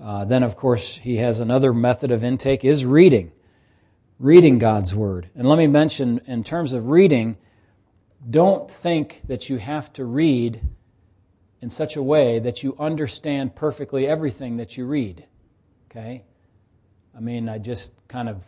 Uh, 0.00 0.24
then, 0.24 0.42
of 0.42 0.56
course, 0.56 0.96
he 0.96 1.16
has 1.16 1.40
another 1.40 1.72
method 1.72 2.10
of 2.10 2.22
intake 2.22 2.64
is 2.64 2.84
reading, 2.84 3.32
reading 4.18 4.58
God's 4.58 4.94
Word. 4.94 5.28
And 5.34 5.48
let 5.48 5.58
me 5.58 5.66
mention, 5.66 6.20
in 6.26 6.44
terms 6.44 6.72
of 6.72 6.88
reading, 6.88 7.36
don't 8.28 8.70
think 8.70 9.22
that 9.26 9.48
you 9.48 9.58
have 9.58 9.92
to 9.94 10.04
read 10.04 10.60
in 11.60 11.70
such 11.70 11.96
a 11.96 12.02
way 12.02 12.38
that 12.40 12.62
you 12.62 12.76
understand 12.78 13.54
perfectly 13.54 14.06
everything 14.06 14.56
that 14.56 14.76
you 14.76 14.86
read. 14.86 15.24
Okay? 15.90 16.24
I 17.16 17.20
mean, 17.20 17.48
I 17.48 17.58
just 17.58 17.92
kind 18.08 18.28
of 18.28 18.44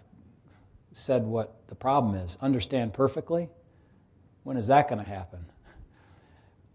said 0.93 1.25
what 1.25 1.69
the 1.69 1.75
problem 1.75 2.15
is. 2.17 2.39
Understand 2.41 2.93
perfectly? 2.93 3.49
When 4.43 4.57
is 4.57 4.67
that 4.69 4.89
going 4.89 5.03
to 5.03 5.09
happen? 5.09 5.47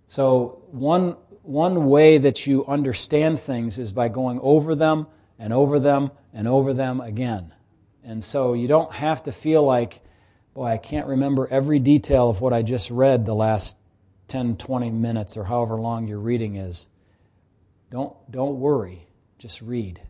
So, 0.09 0.63
one 0.71 1.15
one 1.43 1.87
way 1.87 2.17
that 2.17 2.45
you 2.45 2.65
understand 2.65 3.39
things 3.39 3.79
is 3.79 3.91
by 3.91 4.09
going 4.09 4.39
over 4.41 4.75
them 4.75 5.07
and 5.39 5.53
over 5.53 5.79
them 5.79 6.11
and 6.33 6.47
over 6.47 6.73
them 6.73 7.01
again. 7.01 7.53
And 8.03 8.23
so 8.23 8.53
you 8.53 8.67
don't 8.67 8.91
have 8.93 9.23
to 9.23 9.31
feel 9.31 9.63
like, 9.63 10.01
boy, 10.53 10.65
I 10.65 10.77
can't 10.77 11.07
remember 11.07 11.47
every 11.47 11.79
detail 11.79 12.29
of 12.29 12.41
what 12.41 12.53
I 12.53 12.61
just 12.61 12.91
read 12.91 13.25
the 13.25 13.33
last 13.33 13.77
10, 14.27 14.57
20 14.57 14.91
minutes 14.91 15.37
or 15.37 15.43
however 15.43 15.79
long 15.79 16.07
your 16.07 16.19
reading 16.19 16.55
is, 16.55 16.87
don't, 17.89 18.13
don't 18.31 18.59
worry. 18.59 19.07
Just 19.39 19.61
read. 19.61 20.01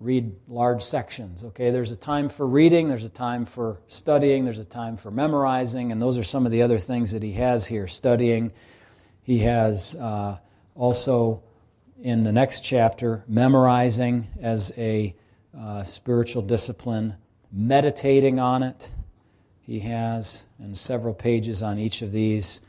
Read 0.00 0.34
large 0.48 0.82
sections. 0.82 1.44
Okay, 1.44 1.70
there's 1.70 1.92
a 1.92 1.96
time 1.96 2.28
for 2.28 2.46
reading, 2.46 2.88
there's 2.88 3.04
a 3.04 3.10
time 3.10 3.44
for 3.46 3.80
studying, 3.86 4.44
there's 4.44 4.58
a 4.58 4.64
time 4.64 4.96
for 4.96 5.10
memorizing, 5.10 5.92
and 5.92 6.00
those 6.00 6.18
are 6.18 6.24
some 6.24 6.46
of 6.46 6.52
the 6.52 6.62
other 6.62 6.78
things 6.78 7.12
that 7.12 7.22
he 7.22 7.32
has 7.32 7.66
here 7.66 7.86
studying. 7.86 8.50
He 9.30 9.38
has 9.38 9.94
uh, 9.94 10.38
also 10.74 11.44
in 12.02 12.24
the 12.24 12.32
next 12.32 12.62
chapter 12.62 13.22
memorizing 13.28 14.26
as 14.42 14.72
a 14.76 15.14
uh, 15.56 15.84
spiritual 15.84 16.42
discipline, 16.42 17.14
meditating 17.52 18.40
on 18.40 18.64
it. 18.64 18.90
He 19.60 19.78
has, 19.78 20.46
and 20.58 20.76
several 20.76 21.14
pages 21.14 21.62
on 21.62 21.78
each 21.78 22.02
of 22.02 22.10
these 22.10 22.62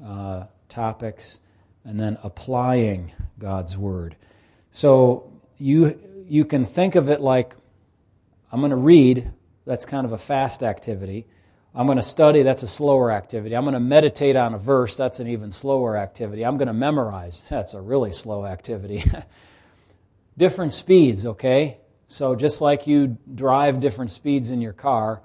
uh, 0.00 0.44
topics, 0.68 1.40
and 1.84 1.98
then 1.98 2.18
applying 2.22 3.10
God's 3.40 3.76
Word. 3.76 4.14
So 4.70 5.28
you, 5.58 5.98
you 6.28 6.44
can 6.44 6.64
think 6.64 6.94
of 6.94 7.10
it 7.10 7.20
like 7.20 7.56
I'm 8.52 8.60
going 8.60 8.70
to 8.70 8.76
read, 8.76 9.28
that's 9.66 9.86
kind 9.86 10.06
of 10.06 10.12
a 10.12 10.18
fast 10.18 10.62
activity. 10.62 11.26
I'm 11.76 11.84
going 11.84 11.98
to 11.98 12.02
study, 12.02 12.42
that's 12.42 12.62
a 12.62 12.68
slower 12.68 13.12
activity. 13.12 13.54
I'm 13.54 13.64
going 13.64 13.74
to 13.74 13.80
meditate 13.80 14.34
on 14.34 14.54
a 14.54 14.58
verse, 14.58 14.96
that's 14.96 15.20
an 15.20 15.28
even 15.28 15.50
slower 15.50 15.94
activity. 15.94 16.42
I'm 16.42 16.56
going 16.56 16.68
to 16.68 16.74
memorize, 16.74 17.42
that's 17.50 17.74
a 17.74 17.82
really 17.82 18.12
slow 18.12 18.46
activity. 18.46 19.04
different 20.38 20.72
speeds, 20.72 21.26
okay? 21.26 21.76
So 22.08 22.34
just 22.34 22.62
like 22.62 22.86
you 22.86 23.18
drive 23.34 23.80
different 23.80 24.10
speeds 24.10 24.50
in 24.50 24.62
your 24.62 24.72
car, 24.72 25.20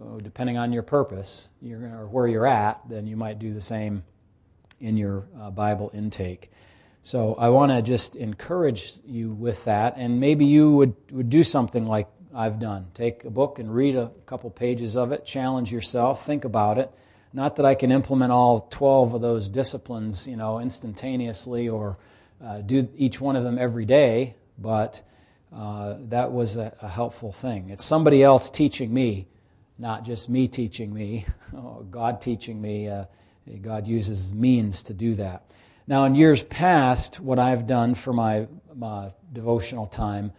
uh, 0.00 0.16
depending 0.18 0.56
on 0.56 0.72
your 0.72 0.82
purpose 0.82 1.50
or 1.62 2.06
where 2.06 2.26
you're 2.26 2.46
at, 2.46 2.80
then 2.88 3.06
you 3.06 3.16
might 3.16 3.38
do 3.38 3.52
the 3.52 3.60
same 3.60 4.02
in 4.80 4.96
your 4.96 5.26
uh, 5.38 5.50
Bible 5.50 5.90
intake. 5.92 6.50
So 7.02 7.34
I 7.34 7.50
want 7.50 7.72
to 7.72 7.82
just 7.82 8.16
encourage 8.16 8.94
you 9.04 9.32
with 9.32 9.64
that, 9.64 9.94
and 9.98 10.18
maybe 10.18 10.46
you 10.46 10.70
would, 10.72 10.94
would 11.10 11.28
do 11.28 11.44
something 11.44 11.86
like 11.86 12.08
I've 12.34 12.58
done. 12.58 12.88
Take 12.94 13.24
a 13.24 13.30
book 13.30 13.58
and 13.58 13.74
read 13.74 13.96
a 13.96 14.10
couple 14.26 14.50
pages 14.50 14.96
of 14.96 15.12
it, 15.12 15.24
challenge 15.24 15.72
yourself, 15.72 16.24
think 16.24 16.44
about 16.44 16.78
it. 16.78 16.90
Not 17.32 17.56
that 17.56 17.66
I 17.66 17.74
can 17.74 17.92
implement 17.92 18.32
all 18.32 18.60
12 18.70 19.14
of 19.14 19.20
those 19.20 19.48
disciplines, 19.48 20.26
you 20.26 20.36
know, 20.36 20.58
instantaneously 20.58 21.68
or 21.68 21.98
uh, 22.44 22.60
do 22.60 22.88
each 22.96 23.20
one 23.20 23.36
of 23.36 23.44
them 23.44 23.58
every 23.58 23.84
day, 23.84 24.34
but 24.58 25.02
uh, 25.54 25.96
that 26.08 26.32
was 26.32 26.56
a, 26.56 26.72
a, 26.80 26.88
helpful 26.88 27.32
thing. 27.32 27.70
It's 27.70 27.84
somebody 27.84 28.22
else 28.22 28.50
teaching 28.50 28.92
me, 28.94 29.26
not 29.78 30.04
just 30.04 30.28
me 30.28 30.48
teaching 30.48 30.92
me, 30.94 31.26
oh, 31.56 31.86
God 31.90 32.20
teaching 32.20 32.60
me. 32.60 32.88
Uh, 32.88 33.04
God 33.62 33.88
uses 33.88 34.32
means 34.32 34.84
to 34.84 34.94
do 34.94 35.16
that. 35.16 35.50
Now, 35.86 36.04
in 36.04 36.14
years 36.14 36.44
past, 36.44 37.18
what 37.18 37.40
I've 37.40 37.66
done 37.66 37.96
for 37.96 38.12
my, 38.12 38.46
my 38.76 39.12
devotional 39.32 39.86
time 39.86 40.32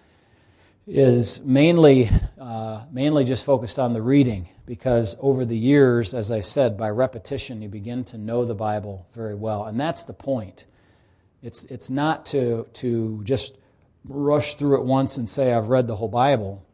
is 0.87 1.41
mainly, 1.41 2.09
uh, 2.39 2.83
mainly 2.91 3.23
just 3.23 3.45
focused 3.45 3.79
on 3.79 3.93
the 3.93 4.01
reading 4.01 4.49
because 4.65 5.17
over 5.19 5.45
the 5.45 5.57
years, 5.57 6.13
as 6.13 6.31
I 6.31 6.41
said, 6.41 6.77
by 6.77 6.89
repetition, 6.89 7.61
you 7.61 7.69
begin 7.69 8.03
to 8.05 8.17
know 8.17 8.45
the 8.45 8.55
Bible 8.55 9.07
very 9.13 9.35
well. 9.35 9.65
And 9.65 9.79
that's 9.79 10.05
the 10.05 10.13
point. 10.13 10.65
It's, 11.43 11.65
it's 11.65 11.89
not 11.89 12.25
to, 12.27 12.67
to 12.73 13.21
just 13.23 13.57
rush 14.05 14.55
through 14.55 14.79
it 14.79 14.85
once 14.85 15.17
and 15.17 15.27
say, 15.27 15.53
I've 15.53 15.67
read 15.67 15.87
the 15.87 15.95
whole 15.95 16.07
Bible, 16.07 16.65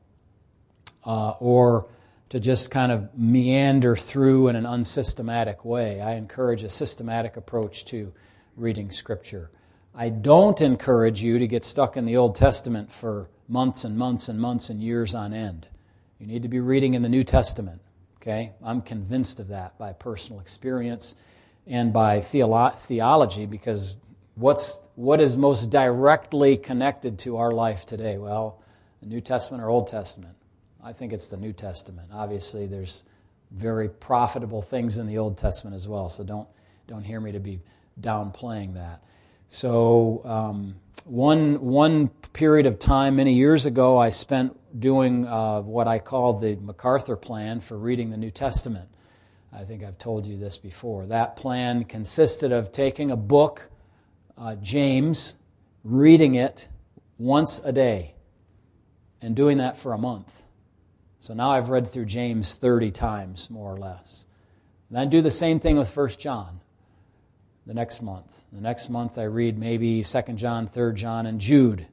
uh, 1.06 1.32
or 1.40 1.88
to 2.30 2.40
just 2.40 2.72
kind 2.72 2.92
of 2.92 3.18
meander 3.18 3.96
through 3.96 4.50
in 4.50 4.56
an 4.56 4.66
unsystematic 4.66 5.64
way. 5.64 6.02
I 6.02 6.14
encourage 6.16 6.64
a 6.64 6.70
systematic 6.70 7.38
approach 7.38 7.86
to 7.86 8.14
reading 8.56 8.92
Scripture. 8.92 9.50
I 10.00 10.10
don't 10.10 10.62
encourage 10.62 11.24
you 11.24 11.40
to 11.40 11.48
get 11.48 11.64
stuck 11.64 11.98
in 11.98 12.06
the 12.06 12.18
Old 12.18 12.36
Testament 12.36 12.92
for 12.92 13.32
months 13.48 13.84
and 13.84 13.98
months 13.98 14.30
and 14.30 14.40
months 14.40 14.70
and 14.70 14.80
years 14.80 15.16
on 15.16 15.34
end. 15.34 15.68
You 16.20 16.28
need 16.28 16.44
to 16.44 16.50
be 16.50 16.60
reading 16.60 16.94
in 16.94 17.02
the 17.02 17.10
New 17.10 17.24
Testament. 17.24 17.82
Okay? 18.22 18.52
I'm 18.64 18.84
convinced 18.84 19.40
of 19.40 19.48
that 19.48 19.76
by 19.80 19.94
personal 19.94 20.40
experience 20.40 21.16
and 21.66 21.92
by 21.92 22.20
theolo- 22.20 22.78
theology 22.78 23.48
because 23.48 23.98
what's, 24.36 24.88
what 24.94 25.20
is 25.20 25.36
most 25.36 25.72
directly 25.72 26.58
connected 26.58 27.18
to 27.20 27.38
our 27.38 27.52
life 27.52 27.84
today? 27.84 28.20
Well, 28.20 28.62
the 29.02 29.08
New 29.08 29.20
Testament 29.20 29.64
or 29.64 29.70
Old 29.70 29.88
Testament? 29.88 30.36
I 30.84 30.94
think 30.94 31.12
it's 31.12 31.28
the 31.28 31.38
New 31.38 31.54
Testament. 31.54 32.10
Obviously, 32.14 32.68
there's 32.68 33.04
very 33.50 33.90
profitable 33.90 34.62
things 34.62 35.00
in 35.00 35.08
the 35.08 35.18
Old 35.18 35.40
Testament 35.40 35.76
as 35.76 35.88
well, 35.88 36.08
so 36.08 36.24
don't, 36.24 36.48
don't 36.86 37.04
hear 37.04 37.20
me 37.20 37.32
to 37.32 37.40
be 37.40 37.62
downplaying 38.00 38.76
that. 38.76 39.02
So, 39.50 40.22
um, 40.26 40.76
one, 41.06 41.62
one 41.62 42.10
period 42.34 42.66
of 42.66 42.80
time, 42.80 43.16
many 43.16 43.34
years 43.34 43.66
ago, 43.66 43.98
I 43.98 44.10
spent 44.10 44.58
doing 44.78 45.26
uh, 45.26 45.62
what 45.62 45.88
I 45.88 46.00
call 46.00 46.34
the 46.34 46.58
MacArthur 46.58 47.16
plan 47.16 47.62
for 47.62 47.78
reading 47.78 48.10
the 48.10 48.18
New 48.18 48.30
Testament. 48.30 48.90
I 49.54 49.64
think 49.64 49.84
I've 49.84 49.98
told 49.98 50.26
you 50.26 50.38
this 50.38 50.58
before. 50.58 51.06
That 51.06 51.38
plan 51.38 51.86
consisted 51.86 52.52
of 52.52 52.74
taking 52.74 53.10
a 53.10 53.16
book, 53.16 53.70
uh, 54.38 54.56
James, 54.56 55.36
reading 55.86 56.36
it 56.36 56.68
once 57.18 57.62
a 57.64 57.72
day, 57.72 58.16
and 59.22 59.34
doing 59.34 59.60
that 59.60 59.78
for 59.78 59.94
a 59.94 59.98
month. 59.98 60.44
So 61.22 61.34
now 61.34 61.52
I've 61.52 61.70
read 61.70 61.88
through 61.88 62.06
James 62.06 62.56
30 62.56 62.92
times, 62.92 63.50
more 63.50 63.74
or 63.74 63.78
less. 63.78 64.26
And 64.94 65.10
do 65.10 65.22
the 65.22 65.32
same 65.32 65.62
thing 65.62 65.78
with 65.78 65.96
1 65.96 66.10
John 66.20 66.60
the 67.68 67.74
next 67.74 68.02
month. 68.02 68.42
The 68.54 68.62
next 68.62 68.90
month 68.90 69.18
I 69.18 69.24
read 69.24 69.58
maybe 69.58 70.02
2 70.02 70.22
John, 70.36 70.68
3 70.68 70.94
John, 70.94 71.26
and 71.26 71.40
Jude. 71.40 71.86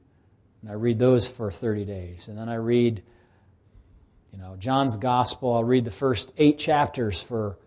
And 0.61 0.71
I 0.71 0.73
read 0.73 0.97
those 0.97 1.29
for 1.29 1.51
30 1.51 1.83
days. 1.83 2.29
And 2.29 2.37
then 2.37 2.47
I 2.47 2.55
read, 2.55 3.03
you 4.31 4.39
know, 4.39 4.55
John's 4.57 4.97
Gospel. 4.97 5.53
I'll 5.53 5.65
read 5.65 5.83
the 5.83 5.91
first 5.91 6.31
eight 6.37 6.57
chapters 6.57 7.21
for 7.21 7.57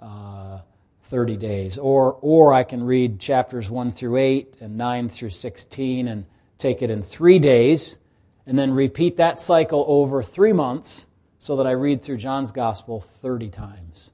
uh, 0.00 0.60
30 1.02 1.36
days. 1.36 1.76
Or, 1.76 2.16
or 2.20 2.54
I 2.54 2.62
can 2.62 2.84
read 2.84 3.18
chapters 3.18 3.68
1 3.68 3.90
through 3.90 4.16
8 4.16 4.58
and 4.60 4.76
9 4.78 5.08
through 5.08 5.30
16 5.30 6.06
and 6.06 6.24
take 6.58 6.82
it 6.82 6.90
in 6.90 7.02
three 7.02 7.40
days 7.40 7.98
and 8.46 8.56
then 8.56 8.70
repeat 8.70 9.16
that 9.16 9.40
cycle 9.40 9.84
over 9.88 10.22
three 10.22 10.52
months 10.52 11.06
so 11.40 11.56
that 11.56 11.66
I 11.66 11.72
read 11.72 12.00
through 12.00 12.18
John's 12.18 12.52
Gospel 12.52 13.00
30 13.00 13.50
times. 13.50 14.12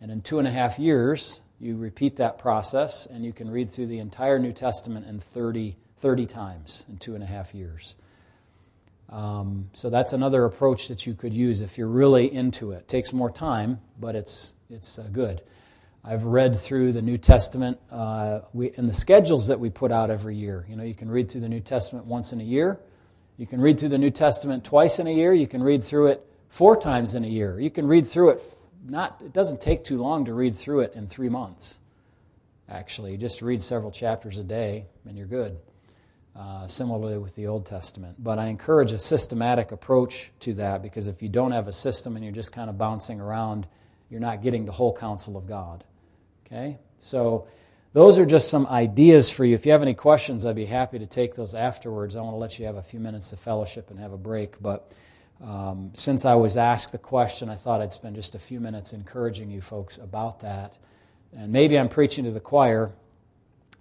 And 0.00 0.12
in 0.12 0.22
two 0.22 0.38
and 0.38 0.46
a 0.46 0.52
half 0.52 0.78
years, 0.78 1.40
you 1.60 1.76
repeat 1.76 2.16
that 2.16 2.38
process, 2.38 3.06
and 3.06 3.24
you 3.24 3.32
can 3.32 3.50
read 3.50 3.70
through 3.70 3.86
the 3.86 3.98
entire 3.98 4.38
New 4.38 4.52
Testament 4.52 5.06
in 5.06 5.18
30, 5.18 5.76
30 5.98 6.26
times 6.26 6.86
in 6.88 6.98
two 6.98 7.14
and 7.14 7.22
a 7.22 7.26
half 7.26 7.54
years. 7.54 7.96
Um, 9.10 9.70
so 9.72 9.90
that's 9.90 10.12
another 10.12 10.44
approach 10.44 10.88
that 10.88 11.06
you 11.06 11.14
could 11.14 11.34
use 11.34 11.60
if 11.60 11.78
you're 11.78 11.88
really 11.88 12.32
into 12.32 12.72
it. 12.72 12.78
it 12.78 12.88
takes 12.88 13.12
more 13.12 13.30
time, 13.30 13.80
but 13.98 14.14
it's, 14.14 14.54
it's 14.70 14.98
uh, 14.98 15.08
good. 15.10 15.42
I've 16.04 16.24
read 16.24 16.58
through 16.58 16.92
the 16.92 17.02
New 17.02 17.16
Testament 17.16 17.78
uh, 17.90 18.40
we, 18.52 18.70
in 18.76 18.86
the 18.86 18.92
schedules 18.92 19.48
that 19.48 19.58
we 19.58 19.70
put 19.70 19.90
out 19.90 20.10
every 20.10 20.36
year. 20.36 20.64
You 20.68 20.76
know, 20.76 20.84
you 20.84 20.94
can 20.94 21.10
read 21.10 21.30
through 21.30 21.40
the 21.40 21.48
New 21.48 21.60
Testament 21.60 22.06
once 22.06 22.32
in 22.32 22.40
a 22.40 22.44
year. 22.44 22.78
You 23.36 23.46
can 23.46 23.60
read 23.60 23.80
through 23.80 23.90
the 23.90 23.98
New 23.98 24.10
Testament 24.10 24.64
twice 24.64 24.98
in 24.98 25.06
a 25.06 25.12
year. 25.12 25.32
You 25.32 25.46
can 25.46 25.62
read 25.62 25.82
through 25.82 26.08
it 26.08 26.24
four 26.48 26.80
times 26.80 27.14
in 27.14 27.24
a 27.24 27.28
year. 27.28 27.58
You 27.58 27.70
can 27.70 27.86
read 27.86 28.06
through 28.06 28.30
it 28.30 28.42
not, 28.90 29.20
it 29.24 29.32
doesn't 29.32 29.60
take 29.60 29.84
too 29.84 29.98
long 29.98 30.24
to 30.26 30.34
read 30.34 30.56
through 30.56 30.80
it 30.80 30.94
in 30.94 31.06
three 31.06 31.28
months, 31.28 31.78
actually. 32.68 33.16
just 33.16 33.42
read 33.42 33.62
several 33.62 33.90
chapters 33.90 34.38
a 34.38 34.44
day, 34.44 34.86
and 35.06 35.16
you're 35.16 35.26
good. 35.26 35.58
Uh, 36.36 36.68
similarly 36.68 37.18
with 37.18 37.34
the 37.34 37.48
Old 37.48 37.66
Testament. 37.66 38.14
But 38.22 38.38
I 38.38 38.46
encourage 38.46 38.92
a 38.92 38.98
systematic 38.98 39.72
approach 39.72 40.30
to 40.40 40.54
that 40.54 40.82
because 40.82 41.08
if 41.08 41.20
you 41.20 41.28
don't 41.28 41.50
have 41.50 41.66
a 41.66 41.72
system 41.72 42.14
and 42.14 42.24
you're 42.24 42.32
just 42.32 42.52
kind 42.52 42.70
of 42.70 42.78
bouncing 42.78 43.20
around, 43.20 43.66
you're 44.08 44.20
not 44.20 44.40
getting 44.40 44.64
the 44.64 44.70
whole 44.70 44.94
counsel 44.94 45.36
of 45.36 45.48
God. 45.48 45.82
Okay? 46.46 46.78
So 46.98 47.48
those 47.92 48.20
are 48.20 48.26
just 48.26 48.50
some 48.50 48.68
ideas 48.68 49.30
for 49.30 49.44
you. 49.44 49.54
If 49.54 49.66
you 49.66 49.72
have 49.72 49.82
any 49.82 49.94
questions, 49.94 50.46
I'd 50.46 50.54
be 50.54 50.64
happy 50.64 51.00
to 51.00 51.06
take 51.06 51.34
those 51.34 51.56
afterwards. 51.56 52.14
I 52.14 52.20
want 52.20 52.34
to 52.34 52.38
let 52.38 52.56
you 52.60 52.66
have 52.66 52.76
a 52.76 52.82
few 52.82 53.00
minutes 53.00 53.30
to 53.30 53.36
fellowship 53.36 53.90
and 53.90 53.98
have 53.98 54.12
a 54.12 54.18
break. 54.18 54.62
But 54.62 54.92
um, 55.42 55.92
since 55.94 56.24
I 56.24 56.34
was 56.34 56.56
asked 56.56 56.92
the 56.92 56.98
question, 56.98 57.48
I 57.48 57.54
thought 57.54 57.80
I'd 57.80 57.92
spend 57.92 58.16
just 58.16 58.34
a 58.34 58.38
few 58.38 58.60
minutes 58.60 58.92
encouraging 58.92 59.50
you 59.50 59.60
folks 59.60 59.98
about 59.98 60.40
that. 60.40 60.78
And 61.36 61.52
maybe 61.52 61.78
I'm 61.78 61.88
preaching 61.88 62.24
to 62.24 62.30
the 62.30 62.40
choir, 62.40 62.92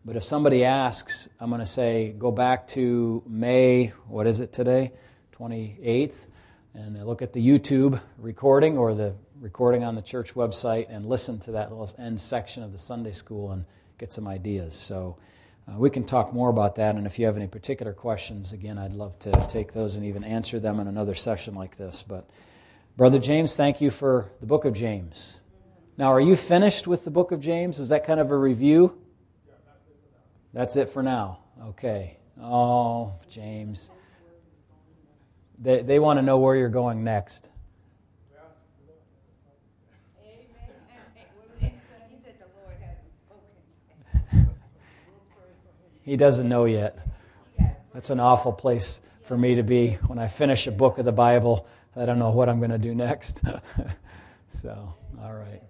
but 0.05 0.15
if 0.15 0.23
somebody 0.23 0.63
asks, 0.63 1.27
I'm 1.39 1.49
going 1.49 1.59
to 1.59 1.65
say, 1.65 2.13
go 2.17 2.31
back 2.31 2.67
to 2.69 3.23
May, 3.25 3.87
what 4.07 4.27
is 4.27 4.41
it 4.41 4.53
today? 4.53 4.91
28th, 5.37 6.27
and 6.73 7.05
look 7.05 7.21
at 7.21 7.33
the 7.33 7.45
YouTube 7.45 7.99
recording 8.17 8.77
or 8.77 8.93
the 8.93 9.15
recording 9.39 9.83
on 9.83 9.95
the 9.95 10.01
church 10.01 10.33
website 10.33 10.87
and 10.89 11.05
listen 11.05 11.39
to 11.39 11.51
that 11.51 11.71
little 11.71 11.89
end 11.97 12.19
section 12.19 12.63
of 12.63 12.71
the 12.71 12.77
Sunday 12.77 13.11
school 13.11 13.51
and 13.51 13.65
get 13.97 14.11
some 14.11 14.27
ideas. 14.27 14.75
So, 14.75 15.17
uh, 15.67 15.77
we 15.77 15.89
can 15.89 16.05
talk 16.05 16.33
more 16.33 16.49
about 16.49 16.75
that, 16.75 16.95
and 16.95 17.05
if 17.05 17.19
you 17.19 17.25
have 17.25 17.35
any 17.35 17.47
particular 17.47 17.93
questions, 17.93 18.53
again, 18.53 18.77
I'd 18.77 18.93
love 18.93 19.19
to 19.19 19.47
take 19.49 19.73
those 19.73 19.95
and 19.95 20.05
even 20.05 20.23
answer 20.23 20.59
them 20.59 20.79
in 20.79 20.87
another 20.87 21.13
session 21.13 21.55
like 21.55 21.75
this. 21.77 22.03
But, 22.03 22.29
Brother 22.95 23.19
James, 23.19 23.55
thank 23.55 23.81
you 23.81 23.91
for 23.91 24.31
the 24.39 24.45
book 24.45 24.65
of 24.65 24.73
James. 24.73 25.41
Now, 25.97 26.13
are 26.13 26.21
you 26.21 26.35
finished 26.35 26.87
with 26.87 27.03
the 27.03 27.11
book 27.11 27.31
of 27.31 27.41
James? 27.41 27.79
Is 27.79 27.89
that 27.89 28.05
kind 28.05 28.19
of 28.19 28.31
a 28.31 28.37
review? 28.37 28.97
That's 30.53 30.77
it 30.77 30.89
for 30.89 31.03
now. 31.03 31.39
Okay. 31.61 32.17
Oh, 32.41 33.13
James. 33.29 33.89
They, 35.59 35.81
they 35.81 35.99
want 35.99 36.17
to 36.17 36.21
know 36.21 36.37
where 36.37 36.55
you're 36.55 36.69
going 36.69 37.03
next. 37.03 37.49
He 46.07 46.15
doesn't 46.15 46.47
know 46.47 46.63
yet. 46.63 47.05
That's 47.93 48.11
an 48.11 48.21
awful 48.21 48.53
place 48.53 49.01
for 49.23 49.37
me 49.37 49.55
to 49.55 49.63
be 49.63 49.97
when 50.07 50.17
I 50.17 50.27
finish 50.27 50.65
a 50.65 50.71
book 50.71 50.99
of 50.99 51.03
the 51.03 51.11
Bible. 51.11 51.67
I 51.97 52.05
don't 52.05 52.17
know 52.17 52.29
what 52.29 52.47
I'm 52.47 52.59
going 52.59 52.71
to 52.71 52.77
do 52.77 52.95
next. 52.95 53.41
so, 54.61 54.95
all 55.21 55.33
right. 55.33 55.61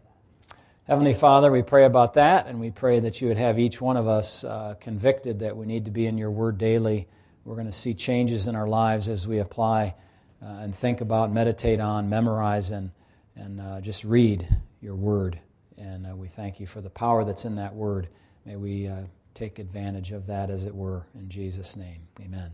Heavenly 0.83 1.15
Father, 1.15 1.51
we 1.51 1.63
pray 1.63 1.85
about 1.85 2.13
that, 2.13 2.45
and 2.45 2.59
we 2.59 2.69
pray 2.69 2.99
that 2.99 3.19
you 3.19 3.29
would 3.29 3.37
have 3.37 3.57
each 3.57 3.81
one 3.81 3.97
of 3.97 4.07
us 4.07 4.43
uh, 4.43 4.75
convicted 4.79 5.39
that 5.39 5.57
we 5.57 5.65
need 5.65 5.85
to 5.85 5.91
be 5.91 6.05
in 6.05 6.19
your 6.19 6.29
word 6.29 6.59
daily. 6.59 7.07
We're 7.43 7.55
going 7.55 7.65
to 7.65 7.71
see 7.71 7.95
changes 7.95 8.47
in 8.47 8.55
our 8.55 8.67
lives 8.67 9.09
as 9.09 9.25
we 9.25 9.39
apply 9.39 9.95
uh, 10.43 10.45
and 10.45 10.75
think 10.75 11.01
about, 11.01 11.31
meditate 11.31 11.79
on, 11.79 12.09
memorize, 12.09 12.69
and, 12.69 12.91
and 13.35 13.59
uh, 13.59 13.81
just 13.81 14.03
read 14.03 14.47
your 14.81 14.93
word. 14.93 15.39
And 15.79 16.05
uh, 16.05 16.15
we 16.15 16.27
thank 16.27 16.59
you 16.59 16.67
for 16.67 16.79
the 16.79 16.91
power 16.91 17.23
that's 17.23 17.45
in 17.45 17.55
that 17.55 17.73
word. 17.73 18.09
May 18.45 18.55
we 18.55 18.87
uh, 18.87 19.01
take 19.37 19.59
advantage 19.59 20.11
of 20.11 20.25
that, 20.27 20.49
as 20.49 20.65
it 20.65 20.73
were, 20.73 21.05
in 21.13 21.29
Jesus' 21.29 21.77
name. 21.77 22.07
Amen. 22.19 22.51